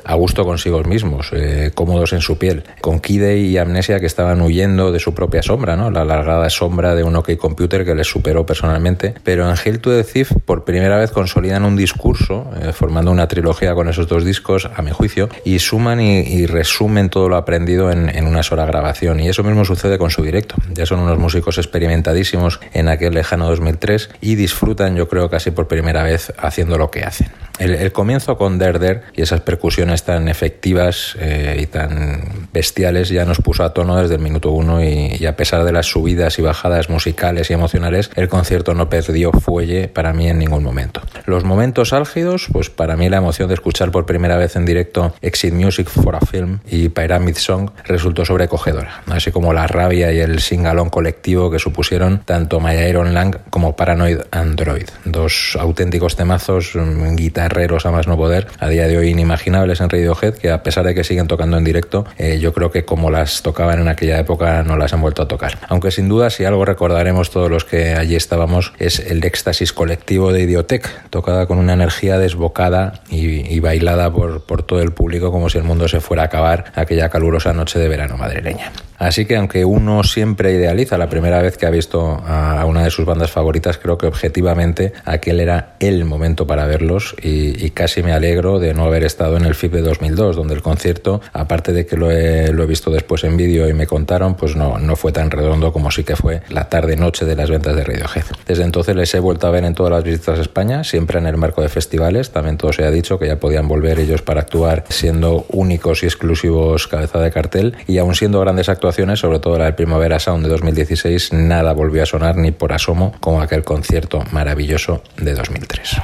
a 0.04 0.14
gusto 0.14 0.44
consigo 0.44 0.82
mismos, 0.82 1.30
eh, 1.32 1.70
cómodos 1.74 2.12
en 2.12 2.20
su 2.20 2.38
piel, 2.38 2.64
con 2.80 3.00
Kidey 3.00 3.46
y 3.46 3.58
Amnesia 3.58 4.00
que 4.00 4.06
estaban 4.06 4.40
huyendo 4.42 4.92
de 4.92 4.98
su 4.98 5.14
propia 5.14 5.42
sombra, 5.42 5.76
¿no? 5.76 5.90
la 5.90 6.02
alargada 6.02 6.50
sombra 6.50 6.94
de 6.94 7.02
un 7.02 7.16
OK 7.16 7.36
Computer 7.36 7.84
que 7.84 7.94
les 7.94 8.06
superó 8.06 8.44
personalmente, 8.44 9.14
pero 9.24 9.48
en 9.48 9.56
Hail 9.56 9.80
to 9.80 9.90
the 9.90 10.04
Thief 10.04 10.32
por 10.44 10.64
primera 10.64 10.98
vez 10.98 11.10
consolidan 11.10 11.64
un 11.64 11.76
discurso, 11.76 12.50
eh, 12.60 12.72
formando 12.72 13.10
una 13.10 13.28
trilogía 13.28 13.74
con 13.74 13.88
esos 13.88 14.08
dos 14.08 14.24
discos, 14.24 14.68
a 14.74 14.82
mi 14.82 14.90
juicio, 14.90 15.28
y 15.44 15.58
suman 15.58 16.00
y, 16.00 16.20
y 16.20 16.46
resumen 16.46 17.08
todo 17.08 17.28
lo 17.28 17.36
aprendido 17.36 17.90
en, 17.90 18.08
en, 18.14 18.26
una 18.26 18.42
sola 18.42 18.66
grabación, 18.66 19.20
y 19.20 19.28
eso 19.28 19.42
mismo 19.42 19.64
sucede 19.64 19.98
con 19.98 20.10
su 20.10 20.22
directo. 20.22 20.56
Ya 20.72 20.86
son 20.86 21.00
unos 21.00 21.18
músicos 21.18 21.58
experimentadísimos 21.58 22.60
en 22.72 22.88
aquel 22.88 23.14
lejano 23.14 23.48
2003 23.48 24.10
y 24.20 24.34
disfrutan, 24.34 24.96
yo 24.96 25.08
creo, 25.08 25.30
casi 25.30 25.50
por 25.50 25.68
primera 25.68 26.02
vez 26.02 26.32
haciendo 26.38 26.78
lo 26.78 26.90
que 26.90 27.04
hacen. 27.04 27.28
El, 27.58 27.74
el 27.74 27.92
comienzo 27.92 28.36
con 28.36 28.58
Derder 28.58 29.02
y 29.14 29.22
esas 29.22 29.40
percusiones 29.44 30.02
tan 30.02 30.28
efectivas 30.28 31.16
eh, 31.18 31.58
y 31.60 31.66
tan 31.66 32.48
bestiales 32.52 33.08
ya 33.08 33.24
nos 33.24 33.38
puso 33.38 33.64
a 33.64 33.72
tono 33.72 33.96
desde 33.96 34.16
el 34.16 34.20
minuto 34.20 34.50
uno 34.50 34.82
y, 34.82 35.16
y, 35.18 35.26
a 35.26 35.36
pesar 35.36 35.64
de 35.64 35.72
las 35.72 35.86
subidas 35.86 36.38
y 36.38 36.42
bajadas 36.42 36.90
musicales 36.90 37.50
y 37.50 37.54
emocionales, 37.54 38.10
el 38.16 38.28
concierto 38.28 38.74
no 38.74 38.88
perdió 38.88 39.32
fuelle 39.32 39.88
para 39.88 40.12
mí 40.12 40.28
en 40.28 40.38
ningún 40.38 40.62
momento. 40.62 41.00
Los 41.26 41.44
momentos 41.44 41.92
álgidos, 41.92 42.48
pues 42.52 42.70
para 42.70 42.96
mí 42.96 43.08
la 43.08 43.18
emoción 43.18 43.48
de 43.48 43.54
escuchar 43.54 43.90
por 43.90 44.06
primera 44.06 44.36
vez 44.36 44.56
en 44.56 44.64
directo 44.66 45.14
Exit 45.22 45.54
Music 45.54 45.88
for 45.88 46.16
a 46.16 46.20
Film 46.20 46.58
y 46.68 46.88
Pyramid 46.88 47.36
Song 47.36 47.70
resultó 47.84 48.24
sobrecogedora, 48.24 49.02
así 49.06 49.30
como 49.30 49.52
la 49.52 49.66
rabia 49.66 50.12
y 50.12 50.20
el 50.20 50.40
singalón 50.40 50.90
colectivo 50.90 51.50
que 51.50 51.58
supusieron 51.58 52.22
tanto 52.24 52.60
My 52.60 52.74
Iron 52.74 53.14
Lang 53.14 53.36
como 53.50 53.76
Paranoid 53.76 54.20
Android, 54.30 54.88
dos 55.04 55.56
auténticos 55.58 56.16
temazos, 56.16 56.72
guitarra 57.16 57.54
guerreros 57.54 57.86
a 57.86 57.92
más 57.92 58.08
no 58.08 58.16
poder, 58.16 58.48
a 58.58 58.68
día 58.68 58.88
de 58.88 58.98
hoy 58.98 59.10
inimaginables 59.10 59.33
en 59.46 59.88
Radiohead, 59.88 60.34
que 60.34 60.50
a 60.50 60.62
pesar 60.62 60.84
de 60.84 60.94
que 60.94 61.04
siguen 61.04 61.26
tocando 61.26 61.56
en 61.56 61.64
directo, 61.64 62.04
eh, 62.18 62.38
yo 62.40 62.52
creo 62.52 62.70
que 62.70 62.84
como 62.84 63.10
las 63.10 63.42
tocaban 63.42 63.80
en 63.80 63.88
aquella 63.88 64.18
época 64.18 64.62
no 64.62 64.76
las 64.76 64.92
han 64.92 65.00
vuelto 65.00 65.22
a 65.22 65.28
tocar. 65.28 65.58
Aunque 65.68 65.90
sin 65.90 66.08
duda 66.08 66.30
si 66.30 66.44
algo 66.44 66.64
recordaremos 66.64 67.30
todos 67.30 67.50
los 67.50 67.64
que 67.64 67.94
allí 67.94 68.16
estábamos 68.16 68.72
es 68.78 68.98
el 69.00 69.24
éxtasis 69.24 69.72
colectivo 69.72 70.32
de 70.32 70.42
Idiotec, 70.42 71.08
tocada 71.10 71.46
con 71.46 71.58
una 71.58 71.72
energía 71.74 72.18
desbocada 72.18 73.00
y, 73.10 73.54
y 73.54 73.60
bailada 73.60 74.12
por, 74.12 74.42
por 74.42 74.62
todo 74.62 74.80
el 74.80 74.92
público 74.92 75.30
como 75.30 75.48
si 75.48 75.58
el 75.58 75.64
mundo 75.64 75.88
se 75.88 76.00
fuera 76.00 76.22
a 76.22 76.26
acabar 76.26 76.72
aquella 76.74 77.08
calurosa 77.08 77.52
noche 77.52 77.78
de 77.78 77.88
verano 77.88 78.16
madrileña. 78.16 78.72
Así 78.98 79.24
que 79.24 79.36
aunque 79.36 79.64
uno 79.64 80.02
siempre 80.04 80.52
idealiza 80.52 80.98
la 80.98 81.08
primera 81.08 81.42
vez 81.42 81.56
que 81.56 81.66
ha 81.66 81.70
visto 81.70 82.22
a 82.26 82.64
una 82.66 82.84
de 82.84 82.90
sus 82.90 83.04
bandas 83.04 83.30
favoritas, 83.30 83.78
creo 83.78 83.98
que 83.98 84.06
objetivamente 84.06 84.92
aquel 85.04 85.40
era 85.40 85.74
el 85.80 86.04
momento 86.04 86.46
para 86.46 86.66
verlos 86.66 87.14
y, 87.22 87.70
casi 87.70 88.02
me 88.02 88.12
alegro 88.12 88.60
de 88.60 88.72
no 88.72 88.84
haber 88.84 89.02
estado 89.02 89.36
en 89.36 89.46
el 89.46 89.56
FIP 89.56 89.72
de 89.72 89.82
2002, 89.82 90.36
donde 90.36 90.54
el 90.54 90.62
concierto, 90.62 91.20
aparte 91.32 91.72
de 91.72 91.86
que 91.86 91.96
lo 91.96 92.10
he, 92.10 92.52
lo 92.52 92.62
he 92.62 92.66
visto 92.66 92.90
después 92.90 93.24
en 93.24 93.36
vídeo 93.36 93.68
y 93.68 93.74
me 93.74 93.86
contaron, 93.86 94.34
pues 94.34 94.54
no, 94.54 94.78
no 94.78 94.94
fue 94.94 95.10
tan 95.10 95.30
redondo 95.30 95.72
como 95.72 95.90
sí 95.90 96.04
que 96.04 96.14
fue 96.14 96.42
la 96.50 96.68
tarde-noche 96.68 97.24
de 97.24 97.34
las 97.34 97.50
ventas 97.50 97.74
de 97.74 97.82
Radiohead. 97.82 98.24
Desde 98.46 98.62
entonces 98.62 98.94
les 98.94 99.12
he 99.14 99.18
vuelto 99.18 99.48
a 99.48 99.50
ver 99.50 99.64
en 99.64 99.74
todas 99.74 99.92
las 99.92 100.04
visitas 100.04 100.38
a 100.38 100.42
España, 100.42 100.84
siempre 100.84 101.18
en 101.18 101.26
el 101.26 101.36
marco 101.36 101.62
de 101.62 101.68
festivales, 101.68 102.30
también 102.30 102.58
todo 102.58 102.72
se 102.72 102.84
ha 102.84 102.90
dicho 102.92 103.18
que 103.18 103.26
ya 103.26 103.40
podían 103.40 103.66
volver 103.66 103.98
ellos 103.98 104.22
para 104.22 104.42
actuar 104.42 104.84
siendo 104.88 105.46
únicos 105.48 106.04
y 106.04 106.06
exclusivos 106.06 106.86
cabeza 106.86 107.18
de 107.18 107.32
cartel 107.32 107.76
y 107.88 107.98
aún 107.98 108.14
siendo 108.14 108.38
grandes 108.40 108.68
actores 108.68 108.83
actuaciones, 108.84 109.18
sobre 109.18 109.38
todo 109.38 109.56
la 109.56 109.64
del 109.64 109.74
Primavera 109.74 110.18
Sound 110.18 110.44
de 110.44 110.50
2016, 110.50 111.32
nada 111.32 111.72
volvió 111.72 112.02
a 112.02 112.06
sonar 112.06 112.36
ni 112.36 112.52
por 112.52 112.74
asomo 112.74 113.14
como 113.18 113.40
aquel 113.40 113.64
concierto 113.64 114.22
maravilloso 114.30 115.02
de 115.16 115.32
2003. 115.32 115.96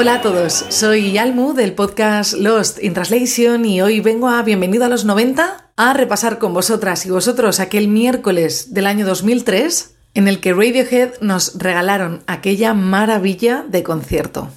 Hola 0.00 0.14
a 0.14 0.22
todos, 0.22 0.64
soy 0.70 1.18
Almu 1.18 1.52
del 1.52 1.74
podcast 1.74 2.32
Lost 2.32 2.82
in 2.82 2.94
Translation 2.94 3.66
y 3.66 3.82
hoy 3.82 4.00
vengo 4.00 4.30
a 4.30 4.42
Bienvenido 4.42 4.86
a 4.86 4.88
los 4.88 5.04
90 5.04 5.72
a 5.76 5.92
repasar 5.92 6.38
con 6.38 6.54
vosotras 6.54 7.04
y 7.04 7.10
vosotros 7.10 7.60
aquel 7.60 7.86
miércoles 7.86 8.72
del 8.72 8.86
año 8.86 9.04
2003 9.04 9.94
en 10.14 10.26
el 10.26 10.40
que 10.40 10.54
Radiohead 10.54 11.20
nos 11.20 11.58
regalaron 11.58 12.22
aquella 12.26 12.72
maravilla 12.72 13.62
de 13.68 13.82
concierto. 13.82 14.48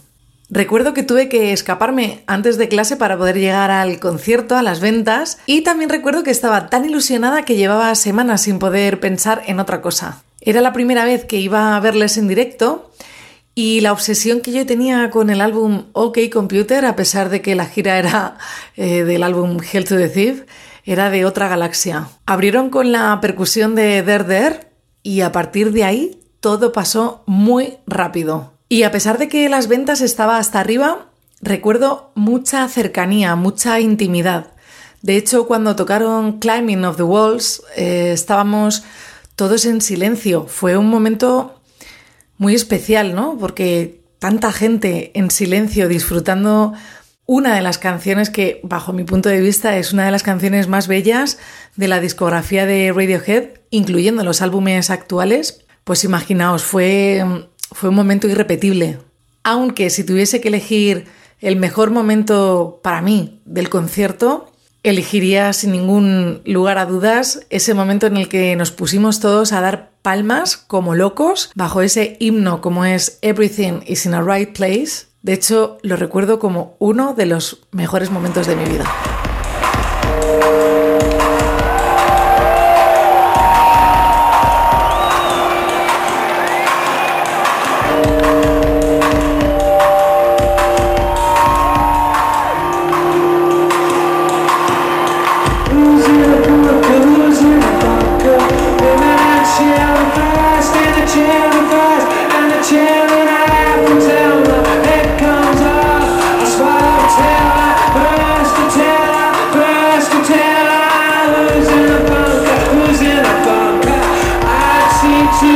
Recuerdo 0.49 0.93
que 0.93 1.03
tuve 1.03 1.27
que 1.27 1.51
escaparme 1.51 2.23
antes 2.25 2.57
de 2.57 2.69
clase 2.69 2.95
para 2.95 3.17
poder 3.17 3.37
llegar 3.37 3.69
al 3.69 3.99
concierto, 3.99 4.55
a 4.55 4.63
las 4.63 4.79
ventas, 4.79 5.39
y 5.45 5.59
también 5.59 5.89
recuerdo 5.89 6.23
que 6.23 6.31
estaba 6.31 6.69
tan 6.69 6.85
ilusionada 6.85 7.43
que 7.43 7.57
llevaba 7.57 7.93
semanas 7.95 8.43
sin 8.43 8.59
poder 8.59 9.01
pensar 9.01 9.43
en 9.45 9.59
otra 9.59 9.81
cosa. 9.81 10.23
Era 10.39 10.61
la 10.61 10.71
primera 10.71 11.03
vez 11.03 11.25
que 11.25 11.37
iba 11.37 11.75
a 11.75 11.79
verles 11.81 12.17
en 12.17 12.29
directo 12.29 12.93
y 13.55 13.81
la 13.81 13.91
obsesión 13.91 14.41
que 14.41 14.51
yo 14.51 14.65
tenía 14.65 15.09
con 15.09 15.29
el 15.29 15.41
álbum 15.41 15.85
OK 15.93 16.17
Computer, 16.31 16.85
a 16.85 16.95
pesar 16.95 17.29
de 17.29 17.41
que 17.41 17.55
la 17.55 17.65
gira 17.65 17.99
era 17.99 18.37
eh, 18.75 19.03
del 19.03 19.23
álbum 19.23 19.57
Hell 19.59 19.85
to 19.85 19.97
the 19.97 20.09
Thief, 20.09 20.43
era 20.85 21.09
de 21.09 21.25
otra 21.25 21.47
galaxia. 21.47 22.07
Abrieron 22.25 22.69
con 22.69 22.91
la 22.91 23.19
percusión 23.21 23.75
de 23.75 24.01
Der 24.03 24.25
Der 24.25 24.71
y 25.03 25.21
a 25.21 25.31
partir 25.31 25.71
de 25.71 25.83
ahí 25.83 26.19
todo 26.39 26.73
pasó 26.73 27.23
muy 27.25 27.77
rápido. 27.85 28.53
Y 28.69 28.83
a 28.83 28.91
pesar 28.91 29.17
de 29.17 29.27
que 29.27 29.47
las 29.49 29.67
ventas 29.67 30.01
estaba 30.01 30.37
hasta 30.37 30.59
arriba, 30.59 31.09
recuerdo 31.41 32.11
mucha 32.15 32.67
cercanía, 32.67 33.35
mucha 33.35 33.79
intimidad. 33.79 34.53
De 35.01 35.15
hecho, 35.15 35.47
cuando 35.47 35.75
tocaron 35.75 36.39
Climbing 36.39 36.85
of 36.85 36.97
the 36.97 37.03
Walls, 37.03 37.61
eh, 37.75 38.11
estábamos 38.13 38.83
todos 39.35 39.65
en 39.65 39.81
silencio. 39.81 40.47
Fue 40.47 40.75
un 40.77 40.89
momento 40.89 41.61
muy 42.37 42.55
especial, 42.55 43.15
¿no? 43.15 43.37
Porque 43.37 44.01
tanta 44.19 44.51
gente 44.51 45.11
en 45.15 45.31
silencio 45.31 45.87
disfrutando 45.87 46.73
una 47.25 47.55
de 47.55 47.61
las 47.61 47.77
canciones 47.77 48.29
que, 48.29 48.59
bajo 48.63 48.93
mi 48.93 49.03
punto 49.03 49.29
de 49.29 49.39
vista, 49.39 49.77
es 49.77 49.93
una 49.93 50.05
de 50.05 50.11
las 50.11 50.23
canciones 50.23 50.67
más 50.67 50.87
bellas 50.87 51.37
de 51.75 51.87
la 51.87 51.99
discografía 51.99 52.65
de 52.65 52.91
Radiohead, 52.91 53.49
incluyendo 53.69 54.23
los 54.23 54.41
álbumes 54.41 54.89
actuales. 54.89 55.65
Pues 55.85 56.03
imaginaos, 56.03 56.63
fue 56.63 57.23
fue 57.73 57.89
un 57.89 57.95
momento 57.95 58.27
irrepetible. 58.27 58.99
Aunque 59.43 59.89
si 59.89 60.03
tuviese 60.03 60.39
que 60.39 60.47
elegir 60.47 61.05
el 61.41 61.57
mejor 61.57 61.91
momento 61.91 62.79
para 62.83 63.01
mí 63.01 63.41
del 63.45 63.69
concierto, 63.69 64.52
elegiría 64.83 65.51
sin 65.53 65.71
ningún 65.71 66.41
lugar 66.45 66.77
a 66.77 66.85
dudas 66.85 67.45
ese 67.49 67.73
momento 67.73 68.05
en 68.05 68.17
el 68.17 68.29
que 68.29 68.55
nos 68.55 68.71
pusimos 68.71 69.19
todos 69.19 69.53
a 69.53 69.61
dar 69.61 69.91
palmas 70.01 70.57
como 70.57 70.93
locos 70.93 71.51
bajo 71.55 71.81
ese 71.81 72.17
himno 72.19 72.61
como 72.61 72.85
es 72.85 73.17
Everything 73.21 73.81
is 73.87 74.05
in 74.05 74.13
a 74.13 74.21
Right 74.21 74.55
Place. 74.55 75.07
De 75.21 75.33
hecho, 75.33 75.77
lo 75.81 75.95
recuerdo 75.95 76.37
como 76.37 76.75
uno 76.79 77.13
de 77.13 77.25
los 77.25 77.61
mejores 77.71 78.11
momentos 78.11 78.45
de 78.45 78.57
mi 78.57 78.65
vida. 78.65 78.83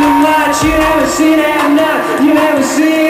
too 0.08 0.14
much. 0.22 0.64
You 0.64 0.72
never 0.72 1.08
seen 1.08 1.38
that 1.38 1.60
enough. 1.70 2.24
You 2.24 2.34
never 2.34 2.64
seen. 2.64 3.07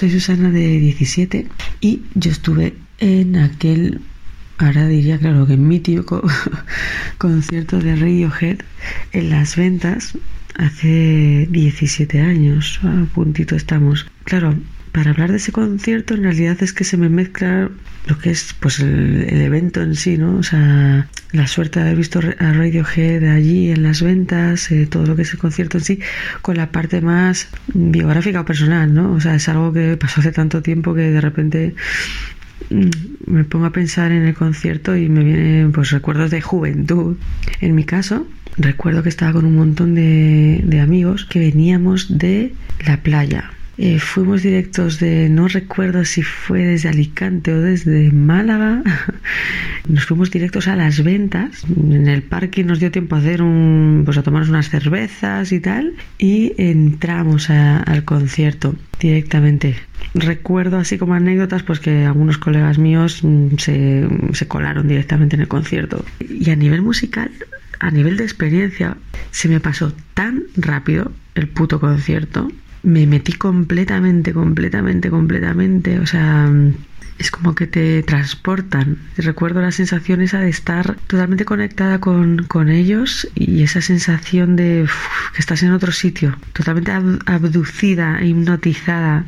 Soy 0.00 0.12
Susana 0.12 0.50
de 0.50 0.66
17 0.80 1.46
y 1.82 2.00
yo 2.14 2.30
estuve 2.30 2.72
en 3.00 3.36
aquel, 3.36 4.00
ahora 4.56 4.88
diría 4.88 5.18
claro 5.18 5.46
que 5.46 5.58
mítico 5.58 6.26
concierto 7.18 7.78
de 7.80 7.96
Radiohead 7.96 8.60
en 9.12 9.28
las 9.28 9.56
ventas 9.56 10.16
hace 10.56 11.46
17 11.50 12.18
años, 12.18 12.80
a 12.82 13.04
puntito 13.14 13.54
estamos. 13.56 14.06
Claro, 14.24 14.54
para 14.92 15.10
hablar 15.10 15.32
de 15.32 15.36
ese 15.36 15.52
concierto 15.52 16.14
en 16.14 16.22
realidad 16.22 16.56
es 16.62 16.72
que 16.72 16.84
se 16.84 16.96
me 16.96 17.10
mezcla 17.10 17.68
lo 18.06 18.18
que 18.18 18.30
es 18.30 18.54
pues 18.58 18.80
el, 18.80 19.26
el, 19.28 19.42
evento 19.42 19.82
en 19.82 19.96
sí, 19.96 20.16
¿no? 20.16 20.36
O 20.36 20.42
sea, 20.42 21.09
la 21.32 21.46
suerte 21.46 21.78
de 21.78 21.86
haber 21.86 21.96
visto 21.96 22.18
a 22.18 22.52
Radiohead 22.52 23.24
allí 23.24 23.70
en 23.70 23.82
las 23.82 24.02
ventas, 24.02 24.70
eh, 24.70 24.86
todo 24.86 25.06
lo 25.06 25.16
que 25.16 25.22
es 25.22 25.32
el 25.32 25.38
concierto 25.38 25.78
en 25.78 25.84
sí, 25.84 26.00
con 26.42 26.56
la 26.56 26.70
parte 26.70 27.00
más 27.00 27.48
biográfica 27.72 28.40
o 28.40 28.44
personal, 28.44 28.92
¿no? 28.92 29.12
O 29.12 29.20
sea, 29.20 29.34
es 29.34 29.48
algo 29.48 29.72
que 29.72 29.96
pasó 29.96 30.20
hace 30.20 30.32
tanto 30.32 30.62
tiempo 30.62 30.94
que 30.94 31.10
de 31.10 31.20
repente 31.20 31.74
mm, 32.70 32.90
me 33.26 33.44
pongo 33.44 33.66
a 33.66 33.72
pensar 33.72 34.12
en 34.12 34.24
el 34.26 34.34
concierto 34.34 34.96
y 34.96 35.08
me 35.08 35.22
vienen 35.22 35.72
pues 35.72 35.90
recuerdos 35.90 36.30
de 36.30 36.40
juventud. 36.40 37.16
En 37.60 37.74
mi 37.74 37.84
caso, 37.84 38.26
recuerdo 38.56 39.02
que 39.02 39.08
estaba 39.08 39.32
con 39.32 39.44
un 39.44 39.54
montón 39.54 39.94
de, 39.94 40.62
de 40.64 40.80
amigos 40.80 41.24
que 41.26 41.38
veníamos 41.38 42.18
de 42.18 42.54
la 42.84 42.96
playa 42.98 43.52
eh, 43.82 43.98
fuimos 43.98 44.42
directos 44.42 45.00
de, 45.00 45.30
no 45.30 45.48
recuerdo 45.48 46.04
si 46.04 46.22
fue 46.22 46.66
desde 46.66 46.90
Alicante 46.90 47.50
o 47.50 47.62
desde 47.62 48.12
Málaga. 48.12 48.82
Nos 49.88 50.04
fuimos 50.04 50.30
directos 50.30 50.68
a 50.68 50.76
las 50.76 51.02
ventas. 51.02 51.64
En 51.64 52.06
el 52.06 52.22
parque 52.22 52.62
nos 52.62 52.78
dio 52.78 52.90
tiempo 52.90 53.16
a 53.16 53.20
hacer 53.20 53.40
un, 53.40 54.02
pues 54.04 54.18
a 54.18 54.22
tomarnos 54.22 54.50
unas 54.50 54.68
cervezas 54.68 55.50
y 55.52 55.60
tal. 55.60 55.94
Y 56.18 56.52
entramos 56.58 57.48
a, 57.48 57.78
al 57.78 58.04
concierto 58.04 58.74
directamente. 59.00 59.76
Recuerdo 60.12 60.76
así 60.76 60.98
como 60.98 61.14
anécdotas, 61.14 61.62
pues 61.62 61.80
que 61.80 62.04
algunos 62.04 62.36
colegas 62.36 62.78
míos 62.78 63.20
mm, 63.22 63.56
se, 63.56 64.06
se 64.34 64.46
colaron 64.46 64.88
directamente 64.88 65.36
en 65.36 65.40
el 65.40 65.48
concierto. 65.48 66.04
Y 66.28 66.50
a 66.50 66.56
nivel 66.56 66.82
musical, 66.82 67.30
a 67.78 67.90
nivel 67.90 68.18
de 68.18 68.24
experiencia, 68.24 68.98
se 69.30 69.48
me 69.48 69.58
pasó 69.58 69.94
tan 70.12 70.42
rápido 70.54 71.12
el 71.34 71.48
puto 71.48 71.80
concierto 71.80 72.52
me 72.82 73.06
metí 73.06 73.32
completamente, 73.32 74.32
completamente, 74.32 75.10
completamente. 75.10 75.98
O 75.98 76.06
sea, 76.06 76.50
es 77.20 77.30
como 77.30 77.54
que 77.54 77.66
te 77.66 78.02
transportan. 78.02 78.98
Recuerdo 79.16 79.60
la 79.60 79.72
sensación 79.72 80.22
esa 80.22 80.40
de 80.40 80.48
estar 80.48 80.96
totalmente 81.06 81.44
conectada 81.44 82.00
con, 82.00 82.44
con 82.44 82.70
ellos 82.70 83.28
y 83.34 83.62
esa 83.62 83.82
sensación 83.82 84.56
de 84.56 84.88
que 85.34 85.40
estás 85.40 85.62
en 85.62 85.72
otro 85.72 85.92
sitio, 85.92 86.36
totalmente 86.54 86.92
abducida, 87.26 88.24
hipnotizada. 88.24 89.26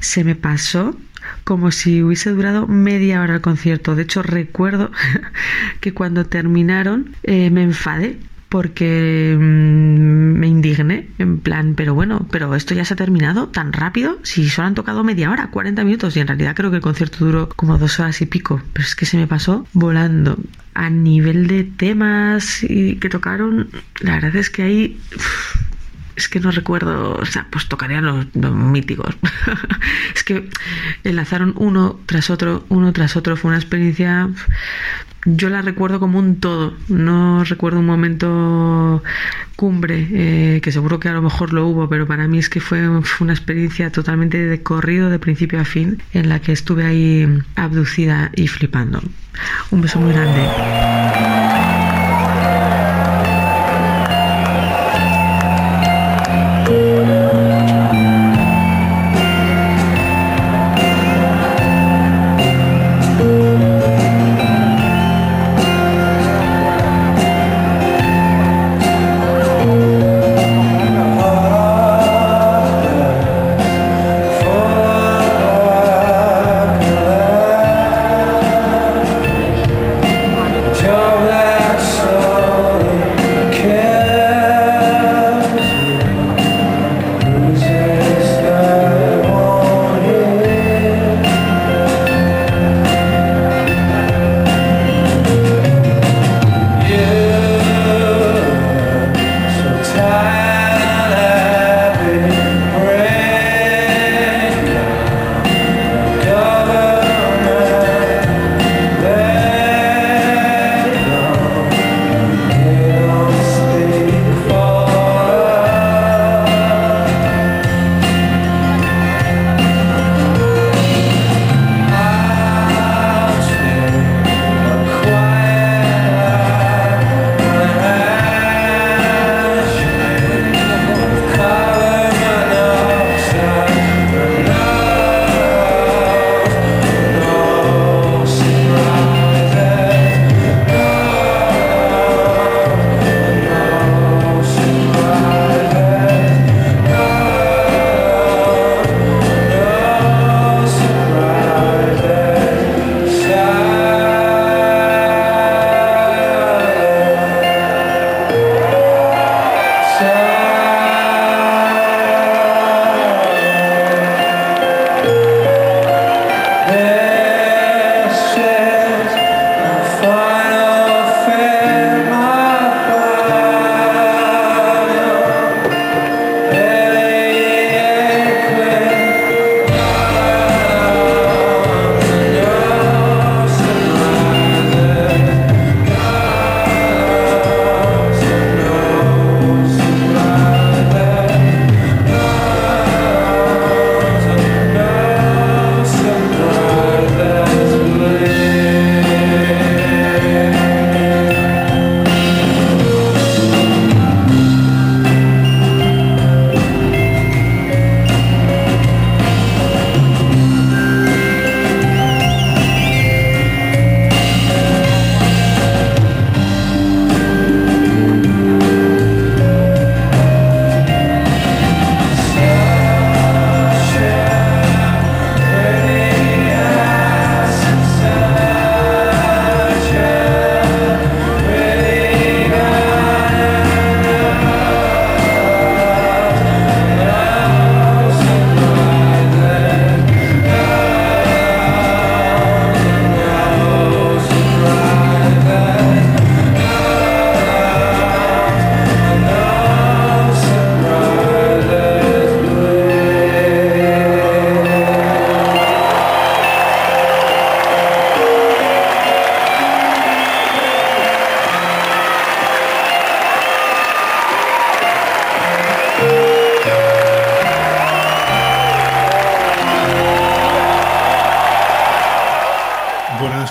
Se 0.00 0.24
me 0.24 0.34
pasó 0.34 0.98
como 1.44 1.70
si 1.70 2.02
hubiese 2.02 2.30
durado 2.30 2.66
media 2.66 3.22
hora 3.22 3.36
el 3.36 3.40
concierto. 3.40 3.94
De 3.94 4.02
hecho, 4.02 4.22
recuerdo 4.22 4.90
que 5.80 5.94
cuando 5.94 6.26
terminaron 6.26 7.14
eh, 7.22 7.50
me 7.50 7.62
enfadé 7.62 8.18
porque 8.50 9.36
mmm, 9.38 10.38
me 10.38 10.48
indigné, 10.48 11.08
en 11.18 11.38
plan, 11.38 11.74
pero 11.74 11.94
bueno, 11.94 12.26
pero 12.30 12.54
esto 12.54 12.74
ya 12.74 12.84
se 12.84 12.94
ha 12.94 12.96
terminado 12.96 13.48
tan 13.48 13.72
rápido, 13.72 14.18
si 14.22 14.48
solo 14.50 14.66
han 14.66 14.74
tocado 14.74 15.04
media 15.04 15.30
hora, 15.30 15.50
40 15.50 15.84
minutos, 15.84 16.16
y 16.16 16.20
en 16.20 16.26
realidad 16.26 16.54
creo 16.54 16.70
que 16.70 16.76
el 16.76 16.82
concierto 16.82 17.24
duró 17.24 17.48
como 17.48 17.78
dos 17.78 17.98
horas 18.00 18.20
y 18.20 18.26
pico, 18.26 18.60
pero 18.72 18.86
es 18.86 18.94
que 18.94 19.06
se 19.06 19.16
me 19.16 19.26
pasó 19.26 19.66
volando. 19.72 20.36
A 20.74 20.90
nivel 20.90 21.46
de 21.46 21.64
temas 21.64 22.62
y 22.62 22.96
que 22.96 23.08
tocaron, 23.08 23.70
la 24.00 24.14
verdad 24.14 24.36
es 24.36 24.50
que 24.50 24.62
ahí... 24.62 25.00
Uff, 25.16 25.56
es 26.20 26.28
que 26.28 26.38
no 26.40 26.50
recuerdo, 26.50 27.14
o 27.14 27.24
sea, 27.24 27.46
pues 27.50 27.66
tocarían 27.66 28.04
los, 28.04 28.26
los 28.34 28.54
míticos. 28.54 29.16
es 30.14 30.22
que 30.22 30.48
enlazaron 31.02 31.54
uno 31.56 31.98
tras 32.06 32.30
otro, 32.30 32.64
uno 32.68 32.92
tras 32.92 33.16
otro. 33.16 33.36
Fue 33.36 33.48
una 33.48 33.58
experiencia, 33.58 34.28
yo 35.24 35.48
la 35.48 35.62
recuerdo 35.62 35.98
como 35.98 36.18
un 36.18 36.38
todo. 36.40 36.74
No 36.88 37.42
recuerdo 37.44 37.80
un 37.80 37.86
momento 37.86 39.02
cumbre, 39.56 40.08
eh, 40.12 40.60
que 40.62 40.72
seguro 40.72 41.00
que 41.00 41.08
a 41.08 41.12
lo 41.12 41.22
mejor 41.22 41.52
lo 41.52 41.66
hubo, 41.66 41.88
pero 41.88 42.06
para 42.06 42.28
mí 42.28 42.38
es 42.38 42.48
que 42.48 42.60
fue, 42.60 43.02
fue 43.02 43.24
una 43.24 43.32
experiencia 43.32 43.90
totalmente 43.90 44.38
de 44.38 44.62
corrido 44.62 45.10
de 45.10 45.18
principio 45.18 45.60
a 45.60 45.64
fin, 45.64 46.02
en 46.12 46.28
la 46.28 46.40
que 46.40 46.52
estuve 46.52 46.84
ahí 46.84 47.26
abducida 47.56 48.30
y 48.36 48.46
flipando. 48.46 49.02
Un 49.70 49.80
beso 49.80 49.98
muy 49.98 50.12
grande. 50.12 51.59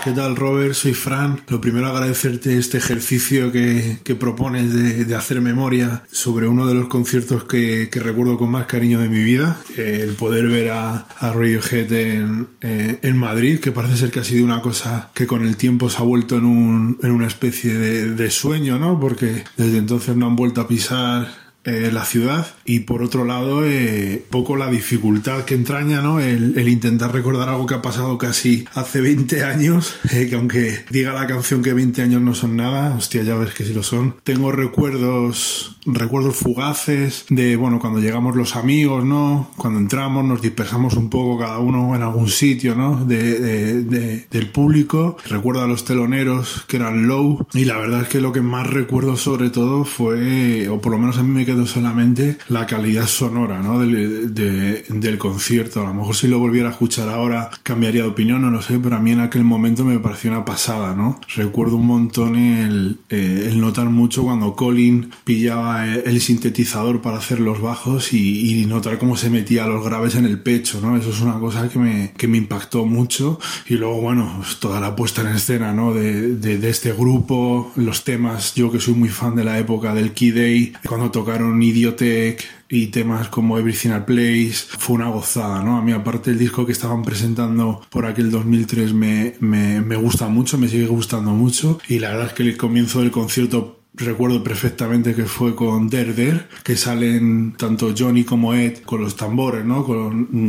¿Qué 0.10 0.16
tal, 0.16 0.36
Robert? 0.36 0.74
Soy 0.74 0.96
Fran. 0.96 1.40
Lo 1.50 1.62
primero, 1.62 1.86
agradecerte 1.86 2.58
este 2.58 2.80
ejercicio 2.80 3.52
que, 3.52 4.00
que 4.04 4.16
propones 4.16 4.74
de, 4.74 5.06
de, 5.06 5.16
hacer 5.16 5.40
memoria 5.40 6.02
sobre 6.12 6.48
uno 6.48 6.66
de 6.66 6.74
los 6.74 6.88
conciertos 6.88 7.44
que, 7.44 7.90
que, 7.92 8.00
recuerdo 8.00 8.36
con 8.36 8.50
más 8.50 8.66
cariño 8.66 9.00
de 9.02 9.08
mi 9.08 9.24
vida. 9.24 9.62
El 9.78 10.16
poder 10.16 10.48
ver 10.48 10.72
a, 10.72 11.06
a 11.20 11.32
Radiohead 11.32 11.94
en, 11.94 12.48
eh, 12.62 12.98
en, 13.04 13.18
Madrid, 13.18 13.60
que 13.60 13.72
parece 13.72 13.98
ser 13.98 14.10
que 14.10 14.22
ha 14.22 14.24
sido 14.24 14.44
una 14.44 14.64
cosa 14.64 15.12
que 15.14 15.28
con 15.28 15.46
el 15.46 15.58
tiempo 15.58 15.92
se 15.92 15.98
ha 15.98 16.06
vuelto 16.06 16.38
en, 16.38 16.46
un, 16.46 16.98
en 17.04 17.12
una 17.12 17.28
especie 17.28 17.76
de, 17.76 18.10
de 18.16 18.32
sueño, 18.32 18.80
¿no? 18.80 19.00
Porque 19.00 19.44
desde 19.58 19.78
entonces 19.78 20.16
no 20.16 20.26
han 20.26 20.36
vuelto 20.36 20.62
a 20.62 20.68
pisar 20.68 21.49
eh, 21.70 21.92
la 21.92 22.04
ciudad 22.04 22.48
y 22.66 22.80
por 22.80 23.04
otro 23.04 23.26
lado 23.26 23.64
eh, 23.64 24.26
poco 24.32 24.56
la 24.56 24.72
dificultad 24.72 25.46
que 25.46 25.54
entraña 25.54 26.02
¿no? 26.02 26.20
el, 26.20 26.68
intentar 26.68 27.14
recordar 27.14 27.48
algo 27.48 27.68
que 27.68 27.76
ha 27.76 27.82
pasado 27.84 28.18
casi 28.18 28.66
hace 28.74 29.02
20 29.02 29.44
años 29.44 29.96
eh, 30.12 30.28
que 30.28 30.36
aunque 30.36 30.84
diga 30.90 31.14
la 31.14 31.28
canción 31.28 31.62
que 31.62 31.74
20 31.74 32.02
años 32.02 32.22
no 32.24 32.34
son 32.34 32.58
nada 32.58 32.96
hostia 32.96 33.22
ya 33.22 33.36
ves 33.36 33.54
que 33.54 33.66
sí 33.66 33.74
lo 33.74 33.84
son. 33.84 34.16
Tengo 34.24 34.52
recuerdos 34.52 35.78
recuerdos 35.86 36.38
fugaces 36.38 37.26
de 37.30 37.56
bueno 37.56 37.80
cuando 37.80 38.00
llegamos 38.00 38.36
los 38.36 38.56
amigos 38.56 39.06
no 39.06 39.52
cuando 39.56 39.80
entramos 39.80 40.26
nos 40.26 40.42
dispersamos 40.42 40.96
un 40.96 41.10
poco 41.10 41.38
cada 41.38 41.60
uno 41.60 41.96
en 41.96 42.02
algún 42.02 42.30
sitio 42.30 42.74
no 42.74 43.06
de, 43.06 44.26
del 44.30 44.50
público. 44.50 45.18
Recuerdo 45.28 45.64
a 45.64 45.68
los 45.68 45.86
teloneros 45.86 46.66
que 46.68 46.78
eran 46.78 47.08
low 47.08 47.46
y 47.54 47.66
la 47.66 47.78
verdad 47.78 48.02
es 48.02 48.08
que 48.08 48.22
lo 48.22 48.32
que 48.32 48.42
más 48.42 48.66
recuerdo 48.66 49.18
sobre 49.18 49.52
todo 49.52 49.86
fue 49.86 50.68
o 50.68 50.82
por 50.82 50.92
lo 50.92 50.98
menos 50.98 51.20
a 51.20 51.24
mí 51.24 51.30
me 51.30 51.46
quedó 51.46 51.59
solamente 51.66 52.38
la 52.50 52.66
calidad 52.66 53.08
sonora 53.08 53.62
¿no? 53.62 53.80
del, 53.80 54.34
de, 54.34 54.84
del 54.90 55.18
concierto. 55.18 55.82
A 55.82 55.88
lo 55.88 55.94
mejor 55.94 56.16
si 56.16 56.28
lo 56.28 56.40
volviera 56.40 56.70
a 56.70 56.72
escuchar 56.72 57.10
ahora 57.10 57.50
cambiaría 57.64 58.04
de 58.04 58.10
opinión, 58.10 58.42
no 58.42 58.52
lo 58.52 58.62
sé, 58.62 58.80
pero 58.80 58.96
a 58.96 59.00
mí 59.00 59.12
en 59.12 59.20
aquel 59.20 59.44
momento 59.44 59.84
me 59.86 60.00
pareció 60.00 60.32
una 60.32 60.46
pasada. 60.46 60.96
¿no? 60.96 61.20
Recuerdo 61.36 61.78
un 61.78 61.88
montón 61.88 62.36
el, 62.36 63.00
eh, 63.10 63.48
el 63.48 63.60
notar 63.60 63.90
mucho 63.90 64.24
cuando 64.24 64.56
Colin 64.56 65.12
pillaba 65.24 65.88
el 65.88 66.22
sintetizador 66.22 67.02
para 67.02 67.18
hacer 67.18 67.40
los 67.40 67.62
bajos 67.62 68.14
y, 68.14 68.62
y, 68.62 68.66
notar 68.66 69.00
cómo 69.00 69.18
se 69.18 69.30
metía 69.30 69.66
los 69.66 69.84
graves 69.84 70.16
en 70.16 70.26
el 70.26 70.40
pecho. 70.40 70.80
¿no? 70.82 70.98
Eso 70.98 71.10
es 71.10 71.22
una 71.22 71.40
cosa 71.40 71.70
que 71.70 71.80
me, 71.80 72.14
que 72.18 72.28
me 72.28 72.38
impactó 72.38 72.86
mucho. 72.86 73.40
Y 73.68 73.76
luego, 73.76 74.02
bueno, 74.02 74.36
pues 74.38 74.58
toda 74.60 74.80
la 74.80 74.96
puesta 74.96 75.22
en 75.22 75.36
escena 75.36 75.74
¿no? 75.74 75.94
de, 75.94 76.36
de, 76.36 76.58
de 76.58 76.70
este 76.70 76.94
grupo, 76.94 77.72
los 77.76 78.04
temas, 78.04 78.54
yo 78.56 78.72
que 78.72 78.80
soy 78.80 78.94
muy 78.94 79.10
fan 79.10 79.36
de 79.36 79.44
la 79.44 79.58
época 79.60 79.94
del 79.94 80.14
Key 80.14 80.32
Day, 80.32 80.74
cuando 80.88 81.12
tocaron 81.12 81.39
Idiotech 81.40 82.46
y 82.70 82.88
temas 82.88 83.30
como 83.30 83.58
Everything 83.58 83.90
I 83.90 84.02
Place 84.06 84.54
fue 84.78 84.96
una 84.98 85.10
gozada, 85.10 85.64
¿no? 85.64 85.78
A 85.78 85.82
mí 85.82 85.92
aparte 85.92 86.32
el 86.32 86.38
disco 86.38 86.66
que 86.66 86.72
estaban 86.72 87.04
presentando 87.04 87.82
por 87.90 88.06
aquel 88.06 88.30
2003 88.30 88.94
me, 88.94 89.36
me, 89.40 89.82
me 89.82 89.96
gusta 89.96 90.28
mucho, 90.28 90.58
me 90.58 90.68
sigue 90.68 90.88
gustando 90.88 91.32
mucho 91.32 91.80
y 91.88 92.00
la 92.00 92.10
verdad 92.10 92.28
es 92.28 92.34
que 92.34 92.44
el 92.44 92.58
comienzo 92.58 93.00
del 93.00 93.12
concierto 93.12 93.79
recuerdo 93.94 94.44
perfectamente 94.44 95.16
que 95.16 95.26
fue 95.26 95.56
con 95.56 95.90
Der 95.90 96.16
Der, 96.16 96.48
que 96.64 96.76
salen 96.78 97.56
tanto 97.58 97.94
Johnny 97.98 98.24
como 98.24 98.54
Ed 98.54 98.80
con 98.86 99.02
los 99.02 99.16
tambores, 99.16 99.66
¿no? 99.66 99.86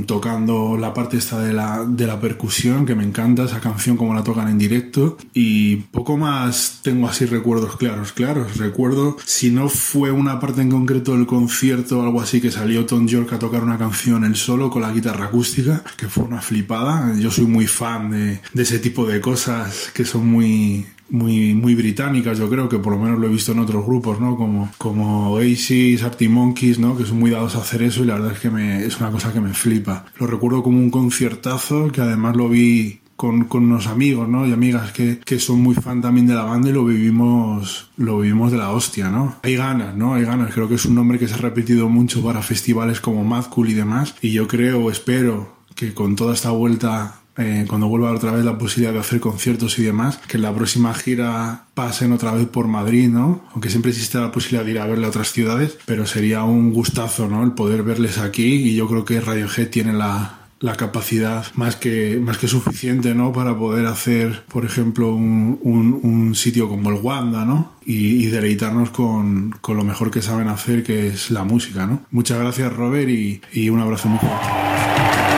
Tocando 0.07 0.76
la 0.76 0.95
parte 0.95 1.16
esta 1.16 1.41
de 1.41 1.53
la, 1.53 1.84
de 1.84 2.07
la 2.07 2.20
percusión, 2.20 2.86
que 2.86 2.95
me 2.95 3.05
encanta 3.05 3.45
esa 3.45 3.61
canción 3.61 3.97
como 3.97 4.14
la 4.14 4.22
tocan 4.22 4.49
en 4.49 4.59
directo. 4.59 5.16
Y 5.34 5.76
poco 5.76 6.16
más 6.16 6.80
tengo 6.82 7.09
así 7.09 7.26
recuerdos 7.26 7.76
claros, 7.76 8.12
claros. 8.12 8.57
Recuerdo, 8.57 9.16
si 9.24 9.51
no 9.51 9.68
fue 9.68 10.12
una 10.12 10.38
parte 10.38 10.62
en 10.62 10.70
concreto 10.70 11.12
del 11.12 11.26
concierto 11.26 11.99
o 11.99 12.03
algo 12.03 12.20
así, 12.20 12.41
que 12.41 12.51
salió 12.51 12.86
Tom 12.86 13.07
York 13.07 13.32
a 13.32 13.38
tocar 13.38 13.62
una 13.62 13.78
canción 13.78 14.24
él 14.24 14.36
solo 14.36 14.70
con 14.70 14.82
la 14.82 14.93
guitarra 14.93 15.26
acústica, 15.26 15.82
que 15.97 16.09
fue 16.09 16.24
una 16.24 16.41
flipada. 16.41 17.14
Yo 17.18 17.30
soy 17.30 17.47
muy 17.47 17.66
fan 17.66 18.11
de, 18.11 18.41
de 18.53 18.62
ese 18.62 18.78
tipo 18.78 19.07
de 19.07 19.20
cosas 19.20 19.91
que 19.95 20.05
son 20.05 20.28
muy, 20.28 20.86
muy, 21.11 21.54
muy 21.54 21.74
británicas, 21.74 22.38
yo 22.38 22.48
creo 22.48 22.68
que 22.68 22.78
por 22.78 22.92
lo 22.92 22.98
menos 22.98 23.18
lo 23.18 23.26
he 23.26 23.30
visto 23.30 23.52
en 23.52 23.58
otros 23.58 23.84
grupos, 23.84 24.20
¿no? 24.20 24.36
Como, 24.36 24.70
como 24.78 25.32
Oasis, 25.32 26.02
Arctic 26.02 26.30
Monkeys, 26.30 26.78
¿no? 26.78 26.96
Que 26.96 27.04
son 27.04 27.18
muy 27.18 27.30
dados 27.30 27.56
a 27.56 27.58
hacer 27.58 27.82
eso 27.82 28.02
y 28.02 28.06
la 28.06 28.14
verdad 28.14 28.32
es 28.32 28.40
que 28.40 28.50
me, 28.50 28.84
es 28.84 28.98
una 29.00 29.11
cosa 29.11 29.32
que 29.32 29.40
me 29.40 29.52
flipa. 29.52 30.06
Lo 30.18 30.26
recuerdo 30.26 30.62
como 30.62 30.78
un 30.78 30.90
conciertazo 30.90 31.90
que 31.92 32.00
además 32.00 32.36
lo 32.36 32.48
vi 32.48 33.00
con, 33.16 33.44
con, 33.44 33.64
unos 33.64 33.86
amigos, 33.86 34.28
¿no? 34.28 34.46
Y 34.46 34.52
amigas 34.52 34.92
que, 34.92 35.18
que, 35.18 35.38
son 35.38 35.61
muy 35.61 35.74
fan 35.74 36.00
también 36.00 36.26
de 36.26 36.34
la 36.34 36.44
banda 36.44 36.70
y 36.70 36.72
lo 36.72 36.86
vivimos, 36.86 37.90
lo 37.98 38.20
vivimos 38.20 38.50
de 38.50 38.56
la 38.56 38.70
hostia, 38.70 39.11
¿no? 39.11 39.36
Hay 39.42 39.56
ganas, 39.56 39.94
¿no? 39.94 40.14
Hay 40.14 40.24
ganas. 40.24 40.54
Creo 40.54 40.68
que 40.68 40.76
es 40.76 40.86
un 40.86 40.94
nombre 40.94 41.18
que 41.18 41.28
se 41.28 41.34
ha 41.34 41.38
repetido 41.38 41.90
mucho 41.90 42.22
para 42.22 42.40
festivales 42.40 43.00
como 43.00 43.22
Mad 43.22 43.44
y 43.56 43.74
demás. 43.74 44.14
Y 44.22 44.32
yo 44.32 44.48
creo, 44.48 44.90
espero 44.90 45.54
que 45.74 45.92
con 45.92 46.16
toda 46.16 46.32
esta 46.32 46.50
vuelta 46.50 47.19
eh, 47.41 47.64
cuando 47.68 47.88
vuelva 47.88 48.12
otra 48.12 48.32
vez 48.32 48.45
la 48.45 48.59
posibilidad 48.59 48.93
de 48.93 49.01
hacer 49.01 49.20
conciertos 49.20 49.78
y 49.78 49.82
demás, 49.82 50.18
que 50.28 50.36
en 50.36 50.43
la 50.43 50.55
próxima 50.55 50.95
gira 50.95 51.64
pasen 51.74 52.12
otra 52.12 52.32
vez 52.32 52.47
por 52.47 52.68
Madrid, 52.68 53.09
¿no? 53.09 53.43
Aunque 53.53 53.70
siempre 53.70 53.91
existe 53.91 54.18
la 54.18 54.30
posibilidad 54.30 54.64
de 54.64 54.70
ir 54.72 54.78
a 54.78 54.86
verle 54.86 55.07
a 55.07 55.09
otras 55.09 55.32
ciudades, 55.32 55.78
pero 55.86 56.07
sería 56.07 56.45
un 56.45 56.72
gustazo, 56.72 57.28
¿no? 57.28 57.43
El 57.43 57.53
poder 57.53 57.82
verles 57.82 58.18
aquí 58.18 58.45
y 58.45 58.76
yo 58.76 58.86
creo 58.88 59.05
que 59.05 59.20
Radiohead 59.20 59.70
tiene 59.70 59.93
la, 59.93 60.41
la 60.61 60.76
capacidad 60.76 61.47
más 61.55 61.76
que, 61.76 62.20
más 62.22 62.36
que 62.36 62.47
suficiente, 62.47 63.14
¿no? 63.14 63.32
Para 63.32 63.57
poder 63.57 63.86
hacer, 63.86 64.45
por 64.47 64.66
ejemplo, 64.66 65.14
un, 65.14 65.59
un, 65.62 65.99
un 66.03 66.34
sitio 66.34 66.68
como 66.68 66.91
el 66.91 66.97
Wanda, 66.97 67.47
¿no? 67.47 67.72
Y, 67.84 68.24
y 68.24 68.26
deleitarnos 68.26 68.91
con, 68.91 69.53
con, 69.62 69.76
lo 69.78 69.84
mejor 69.84 70.11
que 70.11 70.20
saben 70.20 70.49
hacer, 70.49 70.84
que 70.84 71.09
es 71.09 71.30
la 71.30 71.45
música, 71.45 71.86
¿no? 71.86 72.03
Muchas 72.11 72.38
gracias, 72.38 72.72
Robert, 72.74 73.09
y, 73.09 73.41
y 73.53 73.70
un 73.70 73.80
abrazo 73.80 74.09
muy 74.09 74.18
fuerte. 74.18 75.29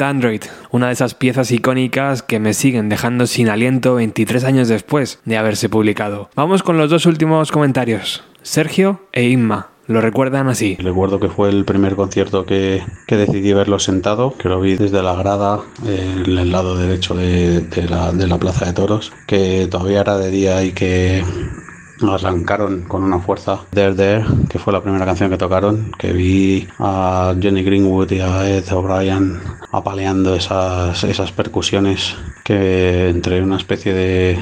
Android, 0.00 0.42
una 0.70 0.86
de 0.86 0.92
esas 0.92 1.14
piezas 1.14 1.50
icónicas 1.50 2.22
que 2.22 2.38
me 2.38 2.54
siguen 2.54 2.88
dejando 2.88 3.26
sin 3.26 3.48
aliento 3.48 3.96
23 3.96 4.44
años 4.44 4.68
después 4.68 5.20
de 5.24 5.36
haberse 5.36 5.68
publicado. 5.68 6.30
Vamos 6.34 6.62
con 6.62 6.78
los 6.78 6.88
dos 6.88 7.04
últimos 7.06 7.50
comentarios, 7.50 8.24
Sergio 8.42 9.00
e 9.12 9.24
Inma. 9.28 9.68
Lo 9.88 10.00
recuerdan 10.00 10.48
así. 10.48 10.76
Recuerdo 10.76 11.18
que 11.18 11.28
fue 11.28 11.50
el 11.50 11.64
primer 11.64 11.96
concierto 11.96 12.46
que, 12.46 12.82
que 13.06 13.16
decidí 13.16 13.52
verlo 13.52 13.80
sentado, 13.80 14.34
que 14.38 14.48
lo 14.48 14.60
vi 14.60 14.76
desde 14.76 15.02
la 15.02 15.16
grada, 15.16 15.60
en 15.84 16.38
el 16.38 16.52
lado 16.52 16.76
derecho 16.76 17.14
de 17.14 17.66
la 17.88 18.38
Plaza 18.38 18.66
de 18.66 18.72
Toros, 18.72 19.12
que 19.26 19.66
todavía 19.68 20.02
era 20.02 20.16
de 20.18 20.30
día 20.30 20.62
y 20.62 20.72
que 20.72 21.24
arrancaron 22.10 22.82
con 22.82 23.02
una 23.02 23.18
fuerza 23.18 23.60
There 23.72 23.94
There, 23.94 24.24
que 24.48 24.58
fue 24.58 24.72
la 24.72 24.82
primera 24.82 25.04
canción 25.04 25.30
que 25.30 25.36
tocaron, 25.36 25.92
que 25.98 26.12
vi 26.12 26.68
a 26.78 27.34
Jenny 27.40 27.62
Greenwood 27.62 28.10
y 28.12 28.20
a 28.20 28.48
Ed 28.48 28.72
O'Brien 28.72 29.40
apaleando 29.70 30.34
esas, 30.34 31.04
esas 31.04 31.32
percusiones 31.32 32.16
que 32.44 33.08
entre 33.08 33.42
una 33.42 33.56
especie 33.56 33.94
de 33.94 34.38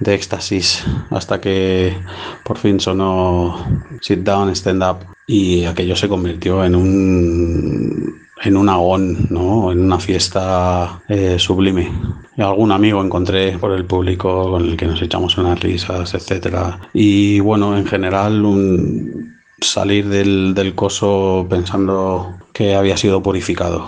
de 0.00 0.14
éxtasis 0.14 0.84
hasta 1.10 1.40
que 1.40 1.96
por 2.44 2.58
fin 2.58 2.80
sonó 2.80 3.64
Sit 4.00 4.20
Down, 4.20 4.50
Stand 4.50 4.82
Up 4.82 5.06
y 5.26 5.64
aquello 5.64 5.96
se 5.96 6.08
convirtió 6.08 6.64
en 6.64 6.74
un 6.74 8.25
en 8.42 8.56
un 8.56 8.68
agón, 8.68 9.26
¿no? 9.30 9.72
en 9.72 9.80
una 9.80 9.98
fiesta 9.98 11.02
eh, 11.08 11.36
sublime. 11.38 11.90
Y 12.36 12.42
algún 12.42 12.70
amigo 12.72 13.02
encontré 13.02 13.58
por 13.58 13.72
el 13.72 13.84
público 13.84 14.50
con 14.50 14.64
el 14.64 14.76
que 14.76 14.86
nos 14.86 15.00
echamos 15.00 15.38
unas 15.38 15.58
risas, 15.60 16.14
etcétera. 16.14 16.78
Y 16.92 17.40
bueno, 17.40 17.76
en 17.76 17.86
general 17.86 18.44
un 18.44 19.36
salir 19.60 20.08
del, 20.08 20.54
del 20.54 20.74
coso 20.74 21.46
pensando 21.48 22.34
que 22.52 22.74
había 22.74 22.96
sido 22.96 23.22
purificado. 23.22 23.86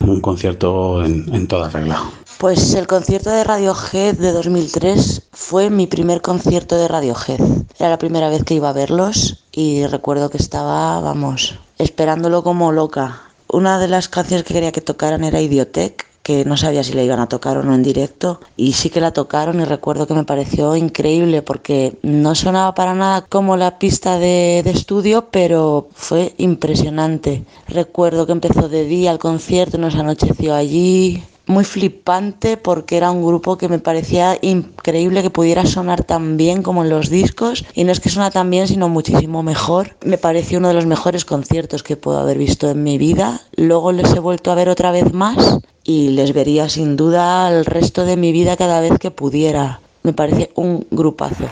Un 0.00 0.20
concierto 0.20 1.04
en 1.04 1.48
toda 1.48 1.70
regla. 1.70 2.02
Pues 2.38 2.74
el 2.74 2.86
concierto 2.86 3.30
de 3.30 3.42
Radiohead 3.42 4.14
de 4.14 4.30
2003 4.30 5.22
fue 5.32 5.70
mi 5.70 5.88
primer 5.88 6.22
concierto 6.22 6.76
de 6.76 6.86
Radiohead. 6.86 7.40
Era 7.80 7.90
la 7.90 7.98
primera 7.98 8.28
vez 8.28 8.44
que 8.44 8.54
iba 8.54 8.68
a 8.68 8.72
verlos 8.72 9.44
y 9.50 9.84
recuerdo 9.86 10.30
que 10.30 10.38
estaba, 10.38 11.00
vamos, 11.00 11.58
esperándolo 11.78 12.44
como 12.44 12.70
loca. 12.70 13.22
Una 13.50 13.78
de 13.78 13.88
las 13.88 14.08
canciones 14.08 14.44
que 14.44 14.54
quería 14.54 14.72
que 14.72 14.80
tocaran 14.80 15.24
era 15.24 15.40
Idiotech, 15.40 16.06
que 16.22 16.44
no 16.44 16.58
sabía 16.58 16.84
si 16.84 16.92
la 16.92 17.02
iban 17.02 17.20
a 17.20 17.28
tocar 17.28 17.56
o 17.56 17.62
no 17.62 17.74
en 17.74 17.82
directo 17.82 18.38
y 18.54 18.74
sí 18.74 18.90
que 18.90 19.00
la 19.00 19.14
tocaron 19.14 19.60
y 19.62 19.64
recuerdo 19.64 20.06
que 20.06 20.12
me 20.12 20.24
pareció 20.24 20.76
increíble 20.76 21.40
porque 21.40 21.96
no 22.02 22.34
sonaba 22.34 22.74
para 22.74 22.92
nada 22.92 23.22
como 23.22 23.56
la 23.56 23.78
pista 23.78 24.18
de, 24.18 24.60
de, 24.62 24.70
estudio 24.70 25.28
pero 25.30 25.88
fue 25.94 26.34
impresionante. 26.36 27.44
Recuerdo 27.66 28.26
que 28.26 28.32
empezó 28.32 28.68
de 28.68 28.84
día 28.84 29.10
el 29.10 29.18
concierto, 29.18 29.78
nos 29.78 29.94
anocheció 29.94 30.54
allí, 30.54 31.22
muy 31.48 31.64
flipante 31.64 32.56
porque 32.56 32.96
era 32.96 33.10
un 33.10 33.26
grupo 33.26 33.58
que 33.58 33.68
me 33.68 33.78
parecía 33.78 34.38
increíble 34.42 35.22
que 35.22 35.30
pudiera 35.30 35.66
sonar 35.66 36.04
tan 36.04 36.36
bien 36.36 36.62
como 36.62 36.84
en 36.84 36.90
los 36.90 37.10
discos 37.10 37.64
y 37.74 37.84
no 37.84 37.92
es 37.92 38.00
que 38.00 38.10
suena 38.10 38.30
tan 38.30 38.50
bien 38.50 38.68
sino 38.68 38.88
muchísimo 38.88 39.42
mejor. 39.42 39.96
Me 40.04 40.18
pareció 40.18 40.58
uno 40.58 40.68
de 40.68 40.74
los 40.74 40.86
mejores 40.86 41.24
conciertos 41.24 41.82
que 41.82 41.96
puedo 41.96 42.18
haber 42.18 42.38
visto 42.38 42.70
en 42.70 42.82
mi 42.82 42.98
vida. 42.98 43.40
Luego 43.56 43.92
les 43.92 44.14
he 44.14 44.20
vuelto 44.20 44.52
a 44.52 44.54
ver 44.54 44.68
otra 44.68 44.92
vez 44.92 45.12
más 45.12 45.58
y 45.82 46.10
les 46.10 46.32
vería 46.32 46.68
sin 46.68 46.96
duda 46.96 47.48
el 47.48 47.64
resto 47.64 48.04
de 48.04 48.16
mi 48.16 48.30
vida 48.30 48.56
cada 48.56 48.80
vez 48.80 48.98
que 48.98 49.10
pudiera. 49.10 49.80
Me 50.02 50.12
parece 50.12 50.52
un 50.54 50.86
grupazo. 50.90 51.46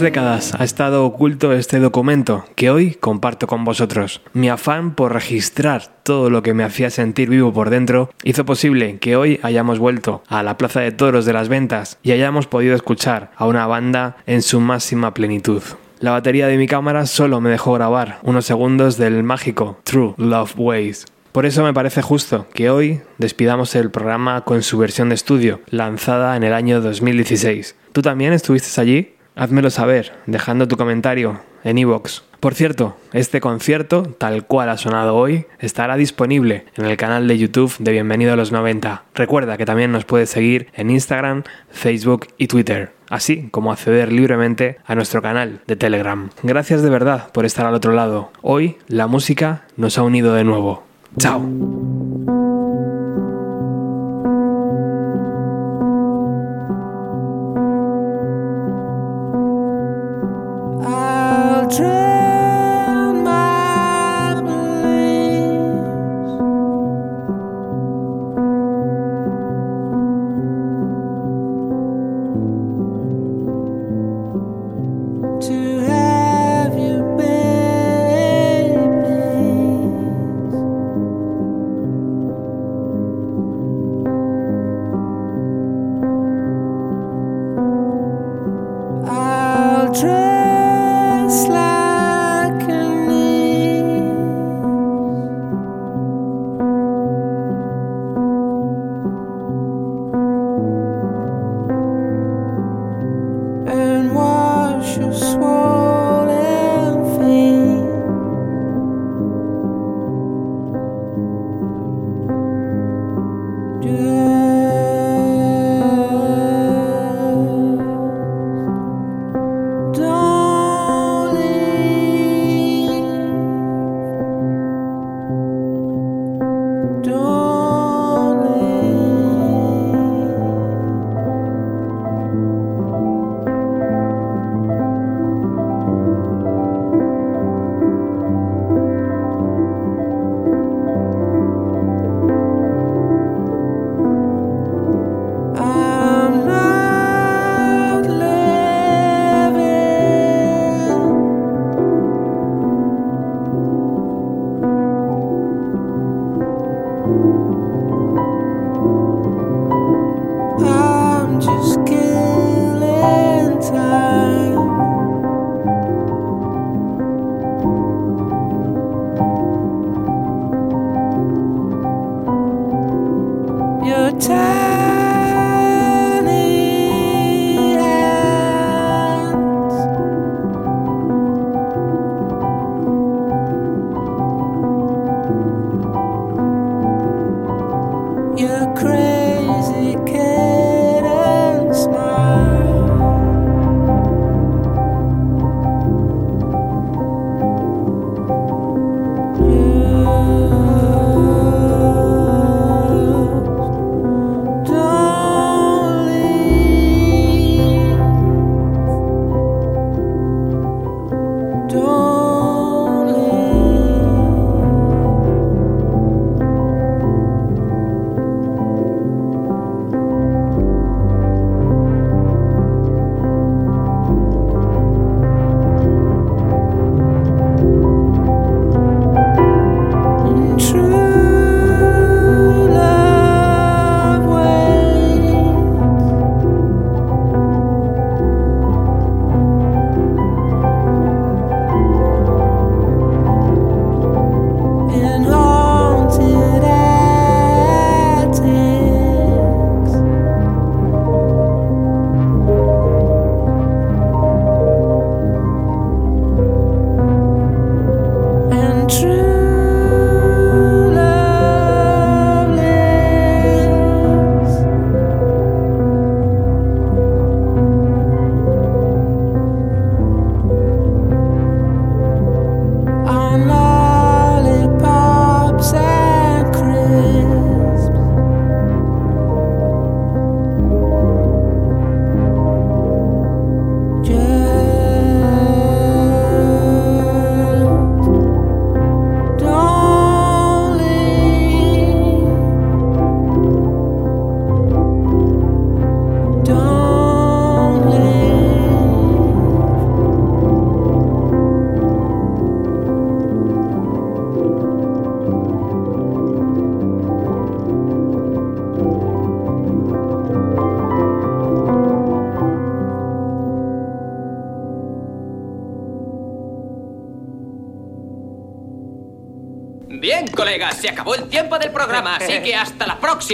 Décadas 0.00 0.54
ha 0.58 0.64
estado 0.64 1.04
oculto 1.04 1.52
este 1.52 1.78
documento 1.78 2.44
que 2.54 2.70
hoy 2.70 2.94
comparto 2.94 3.46
con 3.46 3.64
vosotros. 3.64 4.22
Mi 4.32 4.48
afán 4.48 4.94
por 4.94 5.12
registrar 5.12 5.86
todo 6.02 6.30
lo 6.30 6.42
que 6.42 6.54
me 6.54 6.64
hacía 6.64 6.90
sentir 6.90 7.28
vivo 7.28 7.52
por 7.52 7.70
dentro 7.70 8.10
hizo 8.24 8.44
posible 8.44 8.98
que 8.98 9.16
hoy 9.16 9.38
hayamos 9.42 9.78
vuelto 9.78 10.22
a 10.28 10.42
la 10.42 10.56
Plaza 10.56 10.80
de 10.80 10.92
Toros 10.92 11.24
de 11.24 11.32
las 11.32 11.48
Ventas 11.48 11.98
y 12.02 12.12
hayamos 12.12 12.46
podido 12.46 12.74
escuchar 12.74 13.30
a 13.36 13.46
una 13.46 13.66
banda 13.66 14.16
en 14.26 14.42
su 14.42 14.60
máxima 14.60 15.14
plenitud. 15.14 15.62
La 15.98 16.12
batería 16.12 16.46
de 16.46 16.56
mi 16.56 16.66
cámara 16.66 17.06
solo 17.06 17.40
me 17.40 17.50
dejó 17.50 17.74
grabar 17.74 18.20
unos 18.22 18.46
segundos 18.46 18.96
del 18.96 19.22
mágico 19.22 19.78
True 19.84 20.14
Love 20.16 20.54
Ways. 20.56 21.06
Por 21.32 21.46
eso 21.46 21.62
me 21.62 21.74
parece 21.74 22.02
justo 22.02 22.46
que 22.54 22.70
hoy 22.70 23.02
despidamos 23.18 23.74
el 23.76 23.90
programa 23.90 24.40
con 24.40 24.62
su 24.62 24.78
versión 24.78 25.10
de 25.10 25.14
estudio, 25.14 25.60
lanzada 25.68 26.36
en 26.36 26.42
el 26.42 26.54
año 26.54 26.80
2016. 26.80 27.76
¿Tú 27.92 28.02
también 28.02 28.32
estuviste 28.32 28.80
allí? 28.80 29.14
Házmelo 29.34 29.70
saber, 29.70 30.12
dejando 30.26 30.68
tu 30.68 30.76
comentario 30.76 31.40
en 31.64 31.78
iVoox. 31.78 32.22
Por 32.40 32.54
cierto, 32.54 32.96
este 33.12 33.40
concierto, 33.40 34.02
tal 34.16 34.46
cual 34.46 34.70
ha 34.70 34.78
sonado 34.78 35.14
hoy, 35.14 35.46
estará 35.58 35.96
disponible 35.96 36.64
en 36.76 36.86
el 36.86 36.96
canal 36.96 37.28
de 37.28 37.36
YouTube 37.36 37.74
de 37.78 37.92
Bienvenido 37.92 38.32
a 38.32 38.36
los 38.36 38.50
90. 38.50 39.04
Recuerda 39.14 39.58
que 39.58 39.66
también 39.66 39.92
nos 39.92 40.06
puedes 40.06 40.30
seguir 40.30 40.68
en 40.74 40.90
Instagram, 40.90 41.42
Facebook 41.70 42.28
y 42.38 42.46
Twitter, 42.46 42.92
así 43.10 43.48
como 43.50 43.72
acceder 43.72 44.10
libremente 44.10 44.78
a 44.86 44.94
nuestro 44.94 45.20
canal 45.20 45.60
de 45.66 45.76
Telegram. 45.76 46.30
Gracias 46.42 46.82
de 46.82 46.90
verdad 46.90 47.30
por 47.32 47.44
estar 47.44 47.66
al 47.66 47.74
otro 47.74 47.92
lado. 47.92 48.30
Hoy 48.40 48.78
la 48.88 49.06
música 49.06 49.64
nos 49.76 49.98
ha 49.98 50.02
unido 50.02 50.32
de 50.32 50.44
nuevo. 50.44 50.82
Chao. 51.18 51.89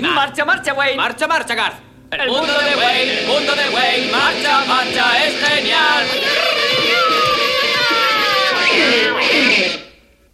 Próxima. 0.00 0.14
¡Marcha, 0.14 0.44
marcha, 0.44 0.74
Wayne! 0.74 0.96
¡Marcha, 0.96 1.26
marcha, 1.26 1.54
Garth! 1.54 1.76
El 2.10 2.28
mundo 2.28 2.52
de 2.52 2.76
Wayne, 2.76 3.20
el 3.20 3.26
mundo 3.26 3.54
de 3.54 3.68
Wayne, 3.70 4.12
marcha, 4.12 4.64
marcha, 4.66 5.26
es 5.26 5.46
genial. 5.46 6.06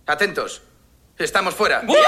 Atentos. 0.06 0.62
Estamos 1.18 1.55
fuera. 1.55 1.82
¡Bonito, 1.82 2.01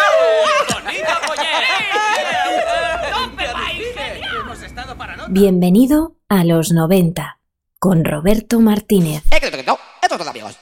Bienvenido 5.29 6.17
a 6.29 6.45
los 6.45 6.73
90 6.73 7.39
con 7.79 8.05
Roberto 8.05 8.61
Martínez. 8.61 9.23